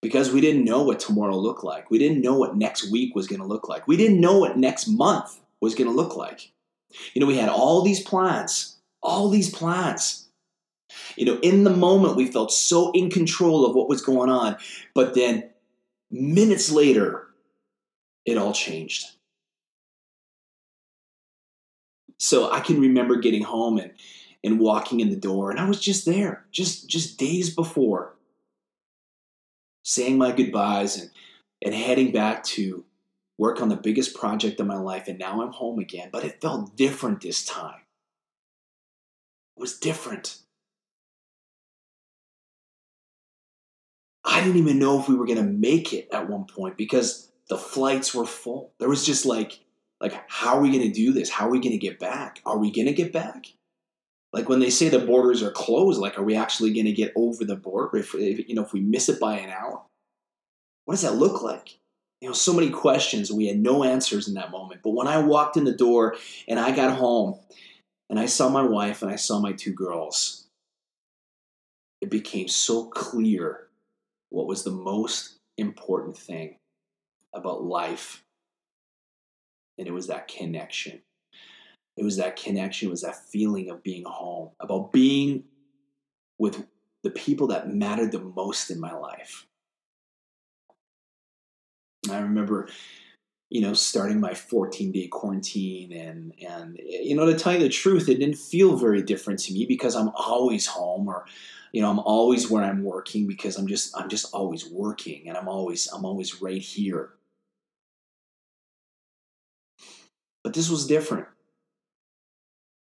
Because 0.00 0.32
we 0.32 0.40
didn't 0.40 0.64
know 0.64 0.82
what 0.82 1.00
tomorrow 1.00 1.36
looked 1.36 1.64
like. 1.64 1.90
We 1.90 1.98
didn't 1.98 2.22
know 2.22 2.34
what 2.34 2.56
next 2.56 2.90
week 2.90 3.14
was 3.14 3.26
going 3.26 3.40
to 3.40 3.46
look 3.46 3.68
like. 3.68 3.86
We 3.86 3.96
didn't 3.96 4.20
know 4.20 4.38
what 4.38 4.56
next 4.56 4.88
month 4.88 5.38
was 5.60 5.74
going 5.74 5.88
to 5.88 5.94
look 5.94 6.16
like. 6.16 6.52
You 7.12 7.20
know, 7.20 7.26
we 7.26 7.36
had 7.36 7.48
all 7.48 7.82
these 7.82 8.00
plans, 8.00 8.78
all 9.02 9.28
these 9.28 9.50
plans. 9.50 10.28
You 11.16 11.26
know, 11.26 11.38
in 11.40 11.64
the 11.64 11.70
moment, 11.70 12.16
we 12.16 12.26
felt 12.26 12.52
so 12.52 12.90
in 12.92 13.10
control 13.10 13.66
of 13.66 13.74
what 13.74 13.88
was 13.88 14.00
going 14.00 14.30
on. 14.30 14.56
But 14.94 15.14
then 15.14 15.50
minutes 16.10 16.70
later, 16.72 17.26
it 18.24 18.38
all 18.38 18.52
changed. 18.52 19.06
So 22.18 22.50
I 22.50 22.60
can 22.60 22.80
remember 22.80 23.16
getting 23.16 23.42
home 23.42 23.78
and 23.78 23.92
and 24.46 24.60
walking 24.60 25.00
in 25.00 25.10
the 25.10 25.16
door 25.16 25.50
and 25.50 25.58
I 25.58 25.66
was 25.66 25.80
just 25.80 26.06
there 26.06 26.46
just 26.52 26.88
just 26.88 27.18
days 27.18 27.52
before 27.52 28.14
saying 29.82 30.16
my 30.16 30.30
goodbyes 30.30 30.96
and 30.96 31.10
and 31.64 31.74
heading 31.74 32.12
back 32.12 32.44
to 32.44 32.84
work 33.38 33.60
on 33.60 33.68
the 33.68 33.76
biggest 33.76 34.14
project 34.14 34.60
of 34.60 34.66
my 34.68 34.76
life 34.76 35.08
and 35.08 35.18
now 35.18 35.42
I'm 35.42 35.50
home 35.50 35.80
again 35.80 36.10
but 36.12 36.24
it 36.24 36.40
felt 36.40 36.76
different 36.76 37.20
this 37.20 37.44
time. 37.44 37.80
It 39.56 39.60
was 39.60 39.76
different. 39.78 40.38
I 44.24 44.44
didn't 44.44 44.58
even 44.58 44.78
know 44.78 45.00
if 45.00 45.08
we 45.08 45.16
were 45.16 45.26
going 45.26 45.38
to 45.38 45.44
make 45.44 45.92
it 45.92 46.08
at 46.12 46.28
one 46.28 46.44
point 46.44 46.76
because 46.76 47.32
the 47.48 47.58
flights 47.58 48.14
were 48.14 48.26
full. 48.26 48.72
There 48.78 48.88
was 48.88 49.04
just 49.04 49.26
like 49.26 49.58
like 50.00 50.14
how 50.28 50.56
are 50.56 50.60
we 50.60 50.70
going 50.70 50.86
to 50.86 50.92
do 50.92 51.12
this? 51.12 51.30
How 51.30 51.48
are 51.48 51.50
we 51.50 51.58
going 51.58 51.72
to 51.72 51.78
get 51.78 51.98
back? 51.98 52.40
Are 52.46 52.58
we 52.58 52.70
going 52.70 52.86
to 52.86 52.92
get 52.92 53.12
back 53.12 53.46
like 54.32 54.48
when 54.48 54.60
they 54.60 54.70
say 54.70 54.88
the 54.88 54.98
borders 54.98 55.42
are 55.42 55.50
closed, 55.50 56.00
like 56.00 56.18
are 56.18 56.22
we 56.24 56.36
actually 56.36 56.72
going 56.72 56.86
to 56.86 56.92
get 56.92 57.12
over 57.16 57.44
the 57.44 57.56
border 57.56 57.96
if, 57.96 58.14
if 58.14 58.48
you 58.48 58.54
know 58.54 58.64
if 58.64 58.72
we 58.72 58.80
miss 58.80 59.08
it 59.08 59.20
by 59.20 59.38
an 59.38 59.50
hour? 59.50 59.82
What 60.84 60.94
does 60.94 61.02
that 61.02 61.16
look 61.16 61.42
like? 61.42 61.78
You 62.20 62.28
know, 62.28 62.34
so 62.34 62.52
many 62.52 62.70
questions. 62.70 63.32
We 63.32 63.46
had 63.46 63.58
no 63.58 63.84
answers 63.84 64.28
in 64.28 64.34
that 64.34 64.50
moment. 64.50 64.80
But 64.82 64.90
when 64.90 65.06
I 65.06 65.18
walked 65.18 65.56
in 65.56 65.64
the 65.64 65.72
door 65.72 66.16
and 66.48 66.58
I 66.58 66.74
got 66.74 66.96
home 66.96 67.38
and 68.08 68.18
I 68.18 68.26
saw 68.26 68.48
my 68.48 68.62
wife 68.62 69.02
and 69.02 69.10
I 69.10 69.16
saw 69.16 69.38
my 69.38 69.52
two 69.52 69.72
girls, 69.72 70.46
it 72.00 72.10
became 72.10 72.48
so 72.48 72.84
clear 72.84 73.68
what 74.30 74.46
was 74.46 74.64
the 74.64 74.70
most 74.70 75.38
important 75.58 76.16
thing 76.16 76.56
about 77.34 77.64
life. 77.64 78.22
And 79.78 79.86
it 79.86 79.92
was 79.92 80.06
that 80.06 80.28
connection. 80.28 81.02
It 81.96 82.04
was 82.04 82.16
that 82.16 82.36
connection, 82.36 82.88
it 82.88 82.90
was 82.90 83.02
that 83.02 83.28
feeling 83.28 83.70
of 83.70 83.82
being 83.82 84.04
home, 84.04 84.50
about 84.60 84.92
being 84.92 85.44
with 86.38 86.66
the 87.02 87.10
people 87.10 87.46
that 87.48 87.72
mattered 87.72 88.12
the 88.12 88.20
most 88.20 88.70
in 88.70 88.78
my 88.78 88.92
life. 88.92 89.46
I 92.10 92.18
remember 92.18 92.68
you 93.48 93.60
know, 93.60 93.74
starting 93.74 94.18
my 94.20 94.34
14 94.34 94.92
day 94.92 95.06
quarantine. 95.06 95.92
And, 95.92 96.34
and, 96.44 96.78
you 96.84 97.14
know, 97.14 97.26
to 97.26 97.38
tell 97.38 97.52
you 97.52 97.60
the 97.60 97.68
truth, 97.68 98.08
it 98.08 98.18
didn't 98.18 98.36
feel 98.36 98.76
very 98.76 99.02
different 99.02 99.40
to 99.40 99.52
me 99.52 99.66
because 99.66 99.94
I'm 99.94 100.10
always 100.10 100.66
home 100.66 101.08
or, 101.08 101.26
you 101.72 101.80
know, 101.80 101.90
I'm 101.90 102.00
always 102.00 102.50
where 102.50 102.64
I'm 102.64 102.82
working 102.82 103.26
because 103.26 103.56
I'm 103.56 103.68
just, 103.68 103.96
I'm 103.96 104.08
just 104.08 104.34
always 104.34 104.68
working 104.68 105.28
and 105.28 105.36
I'm 105.36 105.48
always, 105.48 105.86
I'm 105.88 106.04
always 106.04 106.42
right 106.42 106.60
here. 106.60 107.10
But 110.42 110.54
this 110.54 110.68
was 110.68 110.86
different. 110.86 111.26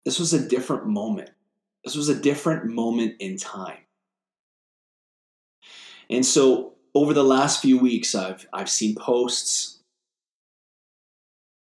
This 0.06 0.20
was 0.20 0.34
a 0.34 0.48
different 0.48 0.86
moment. 0.86 1.32
This 1.84 1.96
was 1.96 2.10
a 2.10 2.16
different 2.16 2.66
moment 2.66 3.16
in 3.20 3.38
time. 3.38 3.80
And 6.10 6.26
so 6.26 6.74
over 6.94 7.14
the 7.14 7.24
last 7.24 7.62
few 7.62 7.80
weeks, 7.80 8.14
I've, 8.16 8.48
I've 8.54 8.70
seen 8.70 8.96
posts, 8.96 9.80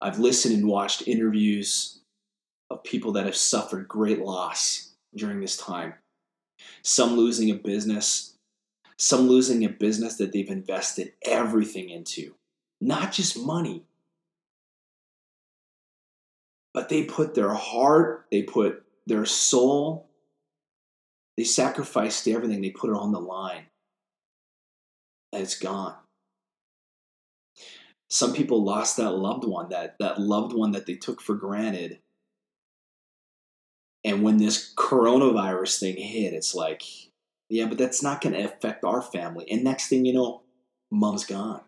I've 0.02 0.20
listened 0.20 0.56
and 0.56 0.68
watched 0.68 1.08
interviews 1.08 2.02
of 2.70 2.84
people 2.84 3.12
that 3.14 3.26
have 3.26 3.36
suffered 3.36 3.88
great 3.88 4.20
loss 4.20 4.94
during 5.16 5.40
this 5.40 5.56
time. 5.56 5.94
Some 6.82 7.16
losing 7.16 7.52
a 7.52 7.56
business, 7.56 8.36
some 8.98 9.28
losing 9.28 9.64
a 9.64 9.70
business 9.70 10.18
that 10.18 10.32
they've 10.32 10.50
invested 10.50 11.14
everything 11.24 11.90
into, 11.90 12.36
not 12.82 13.12
just 13.12 13.38
money, 13.38 13.84
but 16.74 16.90
they 16.90 17.04
put 17.04 17.36
their 17.36 17.54
heart, 17.54 18.26
they 18.32 18.42
put 18.42 18.84
their 19.06 19.26
soul, 19.26 20.10
they 21.38 21.44
sacrificed 21.44 22.28
everything, 22.28 22.62
they 22.62 22.72
put 22.72 22.90
it 22.90 22.96
on 22.96 23.12
the 23.12 23.20
line 23.20 23.66
and 25.32 25.42
it's 25.42 25.58
gone. 25.58 25.96
Some 28.10 28.34
people 28.34 28.64
lost 28.64 28.98
that 28.98 29.12
loved 29.12 29.44
one, 29.44 29.70
that, 29.70 29.96
that 30.00 30.22
loved 30.22 30.54
one 30.54 30.72
that 30.72 30.86
they 30.86 30.96
took 30.96 31.20
for 31.20 31.36
granted. 31.36 32.00
And 34.04 34.22
when 34.22 34.38
this 34.38 34.74
coronavirus 34.78 35.80
thing 35.80 35.98
hit, 35.98 36.34
it's 36.34 36.54
like, 36.54 36.84
yeah, 37.50 37.66
but 37.66 37.78
that's 37.78 38.04
not 38.04 38.22
going 38.22 38.34
to 38.34 38.44
affect 38.44 38.84
our 38.84 39.02
family. 39.02 39.50
And 39.50 39.64
next 39.64 39.88
thing 39.88 40.06
you 40.06 40.14
know, 40.14 40.44
mom's 40.92 41.26
gone, 41.26 41.62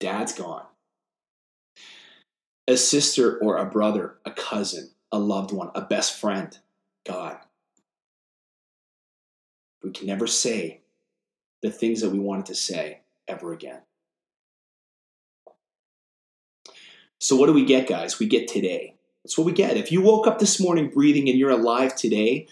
dad's 0.00 0.32
gone. 0.32 0.66
A 2.68 2.76
sister 2.76 3.38
or 3.38 3.56
a 3.56 3.66
brother, 3.66 4.18
a 4.24 4.30
cousin, 4.30 4.90
a 5.10 5.18
loved 5.18 5.52
one, 5.52 5.70
a 5.74 5.80
best 5.80 6.18
friend, 6.18 6.56
God. 7.04 7.38
We 9.82 9.90
can 9.90 10.06
never 10.06 10.26
say 10.26 10.80
the 11.60 11.70
things 11.70 12.00
that 12.00 12.10
we 12.10 12.18
wanted 12.18 12.46
to 12.46 12.54
say 12.54 13.00
ever 13.26 13.52
again. 13.52 13.80
So, 17.18 17.36
what 17.36 17.46
do 17.46 17.52
we 17.52 17.64
get, 17.64 17.88
guys? 17.88 18.18
We 18.18 18.26
get 18.26 18.48
today. 18.48 18.96
That's 19.22 19.38
what 19.38 19.44
we 19.44 19.52
get. 19.52 19.76
If 19.76 19.92
you 19.92 20.00
woke 20.00 20.26
up 20.26 20.38
this 20.38 20.60
morning 20.60 20.90
breathing 20.90 21.28
and 21.28 21.38
you're 21.38 21.50
alive 21.50 21.94
today, 21.94 22.48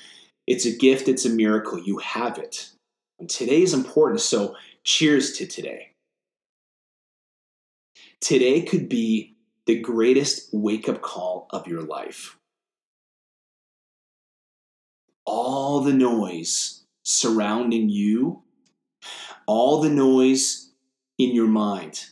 it's 0.46 0.64
a 0.64 0.76
gift, 0.76 1.08
it's 1.08 1.24
a 1.24 1.30
miracle. 1.30 1.78
You 1.78 1.98
have 1.98 2.38
it. 2.38 2.70
And 3.18 3.28
today 3.28 3.62
is 3.62 3.74
important. 3.74 4.20
So, 4.20 4.54
cheers 4.84 5.32
to 5.38 5.46
today. 5.46 5.88
Today 8.20 8.62
could 8.62 8.88
be 8.88 9.34
the 9.66 9.80
greatest 9.80 10.49
wake 10.52 10.88
up 10.88 11.02
call 11.02 11.46
of 11.50 11.66
your 11.66 11.82
life. 11.82 12.36
All 15.25 15.80
the 15.80 15.92
noise 15.92 16.84
surrounding 17.02 17.88
you 17.88 18.42
all 19.50 19.80
the 19.80 19.90
noise 19.90 20.70
in 21.18 21.34
your 21.34 21.49
mind, 21.49 22.06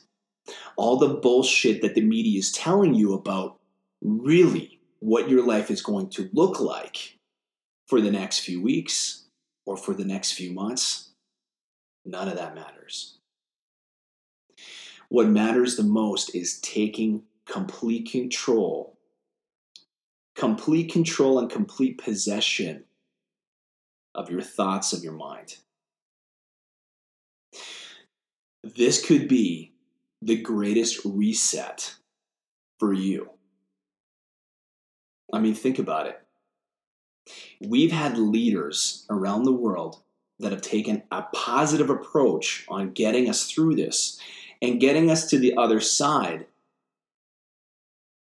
all 0.77 0.97
the 0.97 1.15
bullshit 1.15 1.83
that 1.83 1.95
the 1.95 2.01
media 2.01 2.37
is 2.37 2.51
telling 2.51 2.95
you 2.95 3.15
about 3.15 3.61
really 4.01 4.81
what 4.99 5.29
your 5.29 5.47
life 5.47 5.71
is 5.71 5.81
going 5.81 6.09
to 6.11 6.29
look 6.33 6.59
like 6.59 7.17
for 7.87 8.01
the 8.01 8.11
next 8.11 8.41
few 8.41 8.61
weeks 8.61 9.27
or 9.67 9.77
for 9.77 9.95
the 9.95 10.05
next 10.05 10.33
few 10.33 10.51
months, 10.51 11.11
none 12.05 12.27
of 12.27 12.37
that 12.37 12.57
matters. 12.57 13.19
What 15.09 15.29
matters 15.29 15.77
the 15.77 15.85
most 15.85 16.35
is 16.35 16.59
taking 16.59 17.23
complete 17.49 18.11
control, 18.11 18.97
complete 20.37 20.93
control 20.93 21.39
and 21.39 21.51
complete 21.51 21.99
possession 21.99 22.85
of 24.15 24.31
your 24.31 24.43
thoughts 24.43 24.93
of 24.93 25.03
your 25.03 25.13
mind. 25.13 25.57
This 28.63 29.05
could 29.05 29.29
be 29.29 29.73
the 30.21 30.37
greatest 30.37 31.05
reset 31.05 31.95
for 32.79 32.93
you. 32.93 33.31
I 35.33 35.39
mean, 35.39 35.55
think 35.55 35.79
about 35.79 36.07
it. 36.07 36.21
We've 37.61 37.93
had 37.93 38.19
leaders 38.19 39.05
around 39.11 39.45
the 39.45 39.53
world 39.53 40.03
that 40.39 40.53
have 40.53 40.63
taken 40.63 41.03
a 41.11 41.23
positive 41.35 41.91
approach 41.91 42.65
on 42.69 42.93
getting 42.93 43.29
us 43.29 43.51
through 43.51 43.75
this 43.77 44.19
and 44.63 44.81
getting 44.81 45.11
us 45.11 45.29
to 45.31 45.39
the 45.39 45.57
other 45.57 45.81
side, 45.81 46.47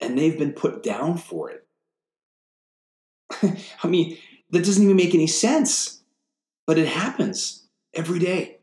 and 0.06 0.18
they've 0.18 0.38
been 0.38 0.52
put 0.52 0.82
down 0.82 1.18
for 1.18 1.50
it. 1.50 1.66
I 3.82 3.86
mean, 3.88 4.16
that 4.50 4.64
doesn't 4.64 4.82
even 4.82 4.96
make 4.96 5.14
any 5.14 5.26
sense, 5.26 6.02
but 6.66 6.78
it 6.78 6.88
happens 6.88 7.66
every 7.94 8.18
day. 8.18 8.58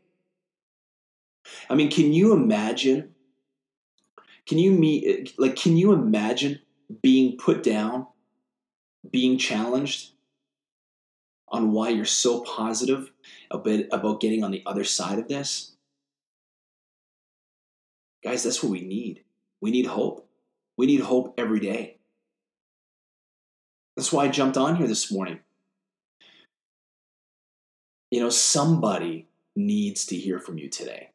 I 1.68 1.74
mean, 1.74 1.90
can 1.90 2.12
you 2.12 2.32
imagine? 2.32 3.14
Can 4.46 4.58
you 4.58 4.72
meet 4.72 5.38
like 5.38 5.56
can 5.56 5.76
you 5.76 5.92
imagine 5.92 6.60
being 7.02 7.36
put 7.36 7.62
down, 7.62 8.06
being 9.10 9.38
challenged 9.38 10.12
on 11.48 11.72
why 11.72 11.90
you're 11.90 12.04
so 12.04 12.40
positive 12.40 13.10
about 13.50 14.20
getting 14.20 14.42
on 14.42 14.50
the 14.50 14.62
other 14.66 14.84
side 14.84 15.18
of 15.18 15.28
this? 15.28 15.72
Guys, 18.22 18.42
that's 18.42 18.62
what 18.62 18.72
we 18.72 18.80
need. 18.80 19.22
We 19.60 19.70
need 19.70 19.86
hope. 19.86 20.23
We 20.76 20.86
need 20.86 21.00
hope 21.00 21.34
every 21.38 21.60
day. 21.60 21.98
That's 23.96 24.12
why 24.12 24.24
I 24.24 24.28
jumped 24.28 24.56
on 24.56 24.76
here 24.76 24.88
this 24.88 25.10
morning. 25.12 25.40
You 28.10 28.20
know, 28.20 28.30
somebody 28.30 29.28
needs 29.54 30.06
to 30.06 30.16
hear 30.16 30.38
from 30.38 30.58
you 30.58 30.68
today 30.68 31.10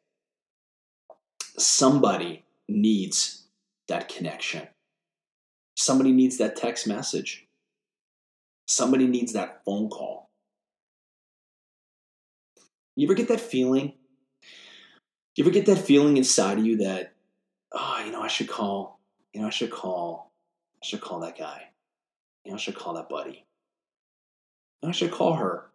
somebody 1.60 2.44
needs 2.68 3.44
that 3.88 4.08
connection. 4.08 4.68
Somebody 5.76 6.12
needs 6.12 6.38
that 6.38 6.56
text 6.56 6.86
message. 6.86 7.46
Somebody 8.66 9.06
needs 9.06 9.32
that 9.32 9.64
phone 9.64 9.88
call. 9.88 10.30
You 12.96 13.06
ever 13.06 13.14
get 13.14 13.28
that 13.28 13.40
feeling? 13.40 13.94
You 15.36 15.44
ever 15.44 15.50
get 15.50 15.66
that 15.66 15.78
feeling 15.78 16.16
inside 16.16 16.58
of 16.58 16.66
you 16.66 16.78
that, 16.78 17.14
oh, 17.72 18.02
you 18.04 18.12
know, 18.12 18.22
I 18.22 18.28
should 18.28 18.48
call, 18.48 18.99
you 19.32 19.40
know, 19.40 19.46
I 19.46 19.50
should 19.50 19.70
call, 19.70 20.32
I 20.82 20.86
should 20.86 21.00
call 21.00 21.20
that 21.20 21.38
guy. 21.38 21.68
You 22.44 22.52
know, 22.52 22.56
I 22.56 22.60
should 22.60 22.76
call 22.76 22.94
that 22.94 23.08
buddy. 23.08 23.44
I 24.84 24.92
should 24.92 25.10
call 25.10 25.34
her. 25.34 25.66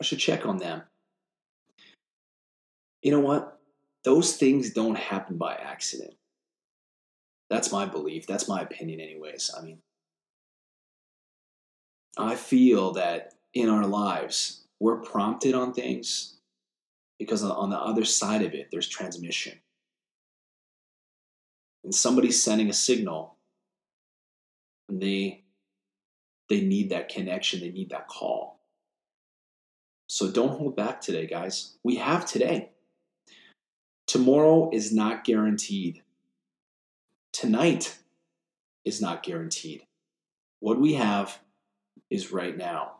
I 0.00 0.04
should 0.04 0.18
check 0.18 0.46
on 0.46 0.58
them. 0.58 0.82
You 3.02 3.12
know 3.12 3.20
what? 3.20 3.56
those 4.06 4.36
things 4.36 4.70
don't 4.70 4.96
happen 4.96 5.36
by 5.36 5.54
accident. 5.54 6.14
That's 7.50 7.72
my 7.72 7.86
belief. 7.86 8.24
That's 8.24 8.48
my 8.48 8.62
opinion, 8.62 9.00
anyways. 9.00 9.50
I 9.58 9.62
mean, 9.62 9.78
I 12.16 12.36
feel 12.36 12.92
that 12.92 13.34
in 13.52 13.68
our 13.68 13.84
lives, 13.84 14.62
we're 14.78 14.98
prompted 15.00 15.56
on 15.56 15.74
things 15.74 16.36
because 17.18 17.42
on 17.42 17.70
the 17.70 17.78
other 17.78 18.04
side 18.04 18.42
of 18.42 18.54
it, 18.54 18.68
there's 18.70 18.88
transmission. 18.88 19.58
And 21.86 21.94
somebody's 21.94 22.42
sending 22.42 22.68
a 22.68 22.72
signal, 22.72 23.36
and 24.88 25.00
they 25.00 25.44
they 26.48 26.60
need 26.60 26.90
that 26.90 27.08
connection, 27.08 27.60
they 27.60 27.70
need 27.70 27.90
that 27.90 28.08
call. 28.08 28.58
So 30.08 30.32
don't 30.32 30.58
hold 30.58 30.74
back 30.74 31.00
today, 31.00 31.28
guys. 31.28 31.76
We 31.84 31.94
have 31.96 32.26
today. 32.26 32.70
Tomorrow 34.08 34.70
is 34.72 34.92
not 34.92 35.22
guaranteed. 35.22 36.02
Tonight 37.32 37.98
is 38.84 39.00
not 39.00 39.22
guaranteed. 39.22 39.86
What 40.58 40.80
we 40.80 40.94
have 40.94 41.38
is 42.10 42.32
right 42.32 42.56
now. 42.56 42.94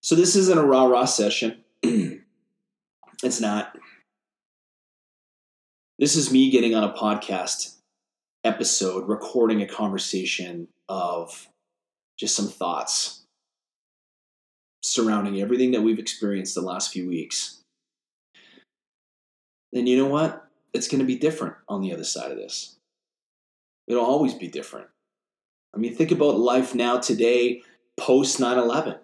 So, 0.00 0.14
this 0.14 0.36
isn't 0.36 0.58
a 0.58 0.64
rah 0.64 0.84
rah 0.84 1.06
session. 1.06 1.64
it's 1.82 3.40
not. 3.40 3.76
This 6.02 6.16
is 6.16 6.32
me 6.32 6.50
getting 6.50 6.74
on 6.74 6.82
a 6.82 6.92
podcast 6.92 7.76
episode, 8.42 9.08
recording 9.08 9.62
a 9.62 9.68
conversation 9.68 10.66
of 10.88 11.46
just 12.18 12.34
some 12.34 12.48
thoughts 12.48 13.22
surrounding 14.82 15.40
everything 15.40 15.70
that 15.70 15.82
we've 15.82 16.00
experienced 16.00 16.56
the 16.56 16.60
last 16.60 16.92
few 16.92 17.06
weeks. 17.06 17.60
then 19.72 19.86
you 19.86 19.96
know 19.96 20.08
what? 20.08 20.44
It's 20.74 20.88
going 20.88 20.98
to 20.98 21.06
be 21.06 21.14
different 21.14 21.54
on 21.68 21.82
the 21.82 21.92
other 21.92 22.02
side 22.02 22.32
of 22.32 22.36
this. 22.36 22.74
It'll 23.86 24.04
always 24.04 24.34
be 24.34 24.48
different. 24.48 24.88
I 25.72 25.78
mean, 25.78 25.94
think 25.94 26.10
about 26.10 26.36
life 26.36 26.74
now 26.74 26.98
today, 26.98 27.62
post 27.96 28.40
9 28.40 28.58
11. 28.58 28.96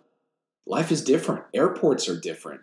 Life 0.67 0.91
is 0.91 1.05
different. 1.05 1.45
Airports 1.55 2.09
are 2.09 2.19
different. 2.19 2.63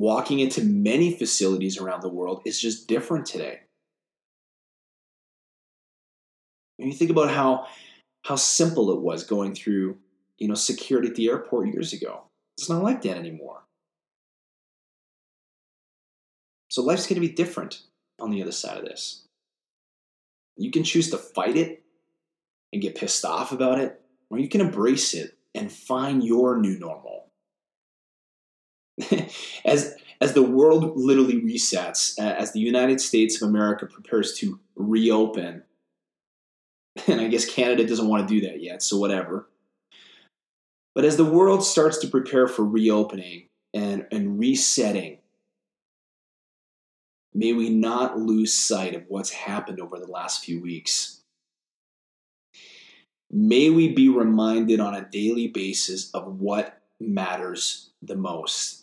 Walking 0.00 0.40
into 0.40 0.64
many 0.64 1.14
facilities 1.14 1.76
around 1.76 2.00
the 2.00 2.08
world 2.08 2.40
is 2.46 2.58
just 2.58 2.88
different 2.88 3.26
today. 3.26 3.60
When 6.78 6.88
you 6.88 6.96
think 6.96 7.10
about 7.10 7.30
how 7.30 7.66
how 8.22 8.36
simple 8.36 8.92
it 8.92 9.02
was 9.02 9.24
going 9.24 9.54
through, 9.54 9.98
you 10.38 10.48
know, 10.48 10.54
security 10.54 11.08
at 11.08 11.16
the 11.16 11.28
airport 11.28 11.68
years 11.68 11.92
ago. 11.92 12.22
It's 12.56 12.70
not 12.70 12.82
like 12.82 13.02
that 13.02 13.18
anymore. 13.18 13.60
So 16.70 16.80
life's 16.80 17.06
going 17.06 17.20
to 17.20 17.28
be 17.28 17.34
different 17.34 17.82
on 18.18 18.30
the 18.30 18.40
other 18.40 18.52
side 18.52 18.78
of 18.78 18.86
this. 18.86 19.26
You 20.56 20.70
can 20.70 20.82
choose 20.82 21.10
to 21.10 21.18
fight 21.18 21.58
it 21.58 21.82
and 22.72 22.80
get 22.80 22.94
pissed 22.94 23.26
off 23.26 23.52
about 23.52 23.78
it, 23.78 24.00
or 24.30 24.38
you 24.38 24.48
can 24.48 24.62
embrace 24.62 25.12
it 25.12 25.36
and 25.54 25.70
find 25.70 26.24
your 26.24 26.56
new 26.56 26.78
normal. 26.78 27.29
as 29.64 29.94
as 30.20 30.34
the 30.34 30.42
world 30.42 30.96
literally 30.96 31.40
resets, 31.40 32.18
as 32.18 32.52
the 32.52 32.60
United 32.60 33.00
States 33.00 33.40
of 33.40 33.48
America 33.48 33.86
prepares 33.86 34.34
to 34.34 34.60
reopen, 34.76 35.62
and 37.06 37.20
I 37.20 37.28
guess 37.28 37.46
Canada 37.46 37.86
doesn't 37.86 38.08
want 38.08 38.28
to 38.28 38.40
do 38.40 38.46
that 38.46 38.62
yet, 38.62 38.82
so 38.82 38.98
whatever. 38.98 39.48
But 40.94 41.04
as 41.04 41.16
the 41.16 41.24
world 41.24 41.64
starts 41.64 41.98
to 41.98 42.08
prepare 42.08 42.48
for 42.48 42.64
reopening 42.64 43.46
and, 43.72 44.06
and 44.10 44.38
resetting, 44.38 45.18
may 47.32 47.52
we 47.52 47.70
not 47.70 48.18
lose 48.18 48.52
sight 48.52 48.94
of 48.94 49.04
what's 49.08 49.30
happened 49.30 49.80
over 49.80 49.98
the 49.98 50.10
last 50.10 50.44
few 50.44 50.60
weeks. 50.60 51.22
May 53.30 53.70
we 53.70 53.92
be 53.92 54.08
reminded 54.08 54.80
on 54.80 54.94
a 54.94 55.08
daily 55.08 55.46
basis 55.46 56.10
of 56.10 56.40
what 56.40 56.82
matters 56.98 57.90
the 58.02 58.16
most. 58.16 58.79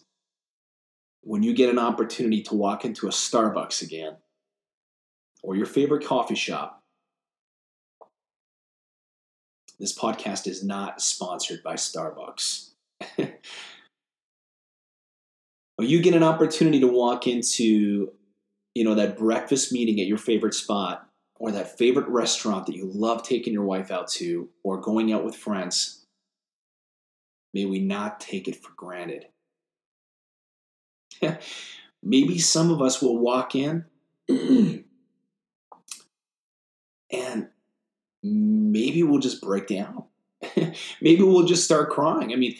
When 1.28 1.44
you 1.44 1.54
get 1.54 1.70
an 1.70 1.78
opportunity 1.78 2.42
to 2.44 2.56
walk 2.56 2.86
into 2.86 3.06
a 3.06 3.12
Starbucks 3.12 3.82
again, 3.82 4.16
or 5.44 5.58
your 5.58 5.66
favorite 5.66 6.06
coffee 6.06 6.36
shop, 6.36 6.82
this 9.78 9.94
podcast 9.94 10.48
is 10.48 10.64
not 10.64 11.02
sponsored 11.02 11.62
by 11.64 11.74
Starbucks. 11.74 12.70
or 13.20 13.28
you 15.80 16.02
get 16.02 16.14
an 16.14 16.24
opportunity 16.24 16.80
to 16.80 16.88
walk 16.88 17.28
into, 17.28 18.14
you 18.74 18.86
know, 18.86 18.96
that 18.96 19.18
breakfast 19.18 19.74
meeting 19.74 20.00
at 20.00 20.08
your 20.08 20.18
favorite 20.18 20.54
spot 20.54 21.10
or 21.42 21.52
that 21.52 21.78
favorite 21.78 22.08
restaurant 22.08 22.68
that 22.68 22.76
you 22.78 22.90
love 22.94 23.22
taking 23.22 23.52
your 23.52 23.66
wife 23.66 23.92
out 23.92 24.08
to 24.12 24.48
or 24.64 24.80
going 24.80 25.12
out 25.12 25.26
with 25.26 25.36
friends. 25.36 26.06
May 27.54 27.66
we 27.66 27.80
not 27.80 28.22
take 28.22 28.48
it 28.48 28.64
for 28.64 28.72
granted. 28.78 29.26
Maybe 32.04 32.40
some 32.40 32.72
of 32.72 32.82
us 32.82 33.02
will 33.02 33.18
walk 33.18 33.56
in 33.56 33.86
and 34.30 34.84
maybe 38.24 39.04
we'll 39.04 39.20
just 39.20 39.42
break 39.42 39.68
down. 39.68 40.04
maybe 41.02 41.24
we'll 41.24 41.46
just 41.46 41.66
start 41.66 41.90
crying. 41.90 42.34
I 42.34 42.36
mean, 42.36 42.56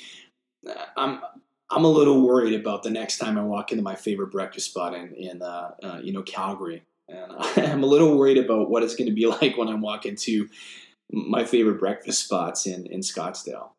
I'm 0.96 1.22
I'm 1.70 1.84
a 1.84 1.90
little 1.90 2.26
worried 2.26 2.60
about 2.60 2.84
the 2.84 2.90
next 2.90 3.18
time 3.18 3.38
I 3.38 3.44
walk 3.44 3.72
into 3.72 3.84
my 3.84 3.96
favorite 3.96 4.32
breakfast 4.32 4.70
spot 4.70 4.94
in 4.94 5.14
in 5.14 5.42
uh, 5.42 5.72
uh, 5.84 6.00
you 6.02 6.14
know 6.14 6.24
Calgary, 6.24 6.84
and 7.08 7.32
I'm 7.58 7.84
a 7.84 7.88
little 7.88 8.18
worried 8.18 8.38
about 8.38 8.70
what 8.70 8.84
it's 8.84 8.96
going 8.96 9.10
to 9.10 9.16
be 9.16 9.28
like 9.28 9.58
when 9.58 9.68
I 9.68 9.76
walk 9.76 10.06
into 10.06 10.48
my 11.12 11.46
favorite 11.46 11.80
breakfast 11.80 12.24
spots 12.24 12.66
in 12.66 12.86
in 12.88 13.02
Scottsdale, 13.02 13.72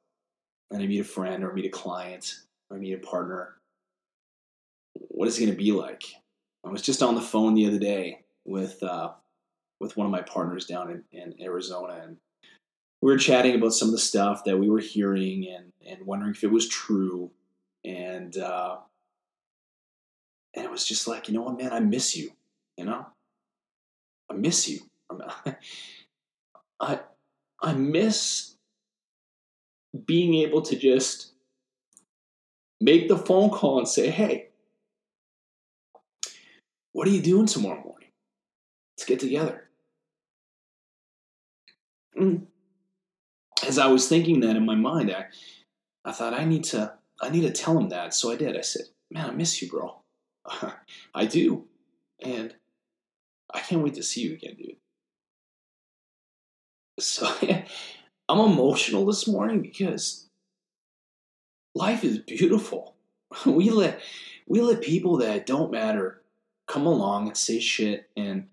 and 0.70 0.82
I 0.82 0.86
meet 0.86 1.00
a 1.00 1.04
friend 1.04 1.44
or 1.44 1.52
meet 1.52 1.66
a 1.66 1.70
client 1.70 2.40
or 2.70 2.78
meet 2.78 2.94
a 2.94 2.98
partner. 2.98 3.54
What 5.18 5.26
is 5.26 5.36
it 5.36 5.40
going 5.40 5.50
to 5.50 5.58
be 5.58 5.72
like? 5.72 6.04
I 6.64 6.68
was 6.68 6.80
just 6.80 7.02
on 7.02 7.16
the 7.16 7.20
phone 7.20 7.54
the 7.54 7.66
other 7.66 7.80
day 7.80 8.20
with 8.44 8.80
uh, 8.84 9.10
with 9.80 9.96
one 9.96 10.06
of 10.06 10.12
my 10.12 10.22
partners 10.22 10.64
down 10.64 10.92
in, 10.92 11.02
in 11.10 11.34
Arizona, 11.42 12.00
and 12.04 12.18
we 13.02 13.10
were 13.10 13.18
chatting 13.18 13.56
about 13.56 13.72
some 13.72 13.88
of 13.88 13.92
the 13.92 13.98
stuff 13.98 14.44
that 14.44 14.56
we 14.56 14.70
were 14.70 14.78
hearing 14.78 15.44
and 15.48 15.72
and 15.84 16.06
wondering 16.06 16.30
if 16.30 16.44
it 16.44 16.52
was 16.52 16.68
true, 16.68 17.32
and 17.84 18.36
uh, 18.36 18.76
and 20.54 20.64
it 20.64 20.70
was 20.70 20.86
just 20.86 21.08
like, 21.08 21.26
you 21.26 21.34
know 21.34 21.42
what, 21.42 21.58
man, 21.58 21.72
I 21.72 21.80
miss 21.80 22.16
you, 22.16 22.30
you 22.76 22.84
know, 22.84 23.04
I 24.30 24.34
miss 24.34 24.68
you. 24.68 24.82
I 26.80 27.00
I 27.60 27.72
miss 27.72 28.54
being 30.06 30.34
able 30.34 30.62
to 30.62 30.76
just 30.76 31.32
make 32.80 33.08
the 33.08 33.18
phone 33.18 33.50
call 33.50 33.78
and 33.78 33.88
say, 33.88 34.10
hey, 34.10 34.47
what 36.98 37.06
are 37.06 37.12
you 37.12 37.22
doing 37.22 37.46
tomorrow 37.46 37.80
morning? 37.80 38.08
Let's 38.96 39.06
get 39.06 39.20
together. 39.20 39.68
Mm. 42.20 42.46
As 43.64 43.78
I 43.78 43.86
was 43.86 44.08
thinking 44.08 44.40
that 44.40 44.56
in 44.56 44.66
my 44.66 44.74
mind, 44.74 45.12
I, 45.12 45.26
I 46.04 46.10
thought 46.10 46.34
I 46.34 46.44
need 46.44 46.64
to 46.64 46.94
I 47.22 47.28
need 47.28 47.42
to 47.42 47.52
tell 47.52 47.78
him 47.78 47.90
that. 47.90 48.14
So 48.14 48.32
I 48.32 48.36
did. 48.36 48.56
I 48.56 48.62
said, 48.62 48.86
"Man, 49.12 49.30
I 49.30 49.32
miss 49.32 49.62
you, 49.62 49.70
bro. 49.70 50.02
I 51.14 51.26
do, 51.26 51.68
and 52.20 52.56
I 53.54 53.60
can't 53.60 53.84
wait 53.84 53.94
to 53.94 54.02
see 54.02 54.22
you 54.22 54.34
again, 54.34 54.56
dude." 54.56 54.76
So 56.98 57.32
I'm 58.28 58.40
emotional 58.40 59.06
this 59.06 59.28
morning 59.28 59.62
because 59.62 60.28
life 61.76 62.02
is 62.02 62.18
beautiful. 62.18 62.96
We 63.46 63.70
let 63.70 64.00
we 64.48 64.62
let 64.62 64.80
people 64.80 65.18
that 65.18 65.46
don't 65.46 65.70
matter 65.70 66.17
come 66.68 66.86
along 66.86 67.26
and 67.26 67.36
say 67.36 67.58
shit 67.58 68.08
and 68.16 68.46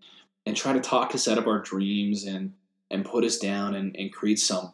and 0.46 0.56
try 0.56 0.74
to 0.74 0.80
talk 0.80 1.14
us 1.14 1.28
out 1.28 1.38
of 1.38 1.48
our 1.48 1.60
dreams 1.60 2.24
and 2.24 2.54
and 2.90 3.06
put 3.06 3.24
us 3.24 3.38
down 3.38 3.76
and, 3.76 3.96
and 3.96 4.14
create 4.14 4.40
some 4.40 4.74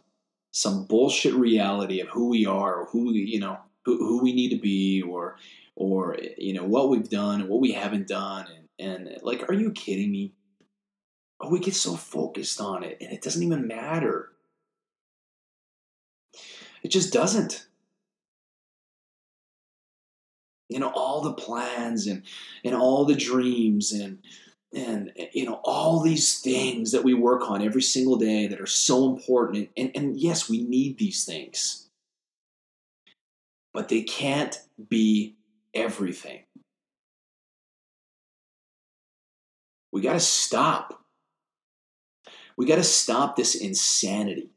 some 0.51 0.85
bullshit 0.85 1.33
reality 1.33 1.99
of 1.99 2.07
who 2.09 2.29
we 2.29 2.45
are 2.45 2.75
or 2.75 2.85
who 2.91 3.11
you 3.13 3.39
know 3.39 3.57
who, 3.83 3.97
who 3.97 4.23
we 4.23 4.33
need 4.33 4.49
to 4.49 4.59
be 4.59 5.01
or 5.01 5.37
or 5.75 6.17
you 6.37 6.53
know 6.53 6.63
what 6.63 6.89
we've 6.89 7.09
done 7.09 7.41
and 7.41 7.49
what 7.49 7.61
we 7.61 7.71
haven't 7.71 8.07
done. 8.07 8.47
And 8.79 9.07
and 9.07 9.17
like 9.23 9.49
are 9.49 9.53
you 9.53 9.71
kidding 9.71 10.11
me? 10.11 10.33
Oh 11.39 11.49
we 11.49 11.59
get 11.59 11.75
so 11.75 11.95
focused 11.95 12.61
on 12.61 12.83
it 12.83 12.97
and 13.01 13.11
it 13.11 13.21
doesn't 13.21 13.43
even 13.43 13.67
matter. 13.67 14.29
It 16.83 16.89
just 16.89 17.13
doesn't 17.13 17.67
you 20.71 20.79
know 20.79 20.91
all 20.95 21.21
the 21.21 21.33
plans 21.33 22.07
and 22.07 22.23
and 22.63 22.73
all 22.73 23.03
the 23.03 23.15
dreams 23.15 23.91
and 23.91 24.19
and 24.73 25.11
you 25.33 25.45
know 25.45 25.59
all 25.65 25.99
these 25.99 26.39
things 26.39 26.93
that 26.93 27.03
we 27.03 27.13
work 27.13 27.49
on 27.49 27.61
every 27.61 27.81
single 27.81 28.15
day 28.15 28.47
that 28.47 28.61
are 28.61 28.65
so 28.65 29.13
important. 29.13 29.69
And, 29.75 29.91
and, 29.93 30.17
yes 30.19 30.49
we 30.49 30.63
need 30.63 30.97
these 30.97 31.25
things. 31.25 31.89
But 33.73 33.89
they 33.89 34.01
can't 34.01 34.57
be 34.89 35.35
everything. 35.73 36.43
We 39.91 40.01
got 40.01 40.13
to 40.13 40.19
stop. 40.21 41.03
We 42.55 42.65
got 42.65 42.75
to 42.75 42.83
stop 42.83 43.35
this 43.35 43.55
insanity 43.55 44.51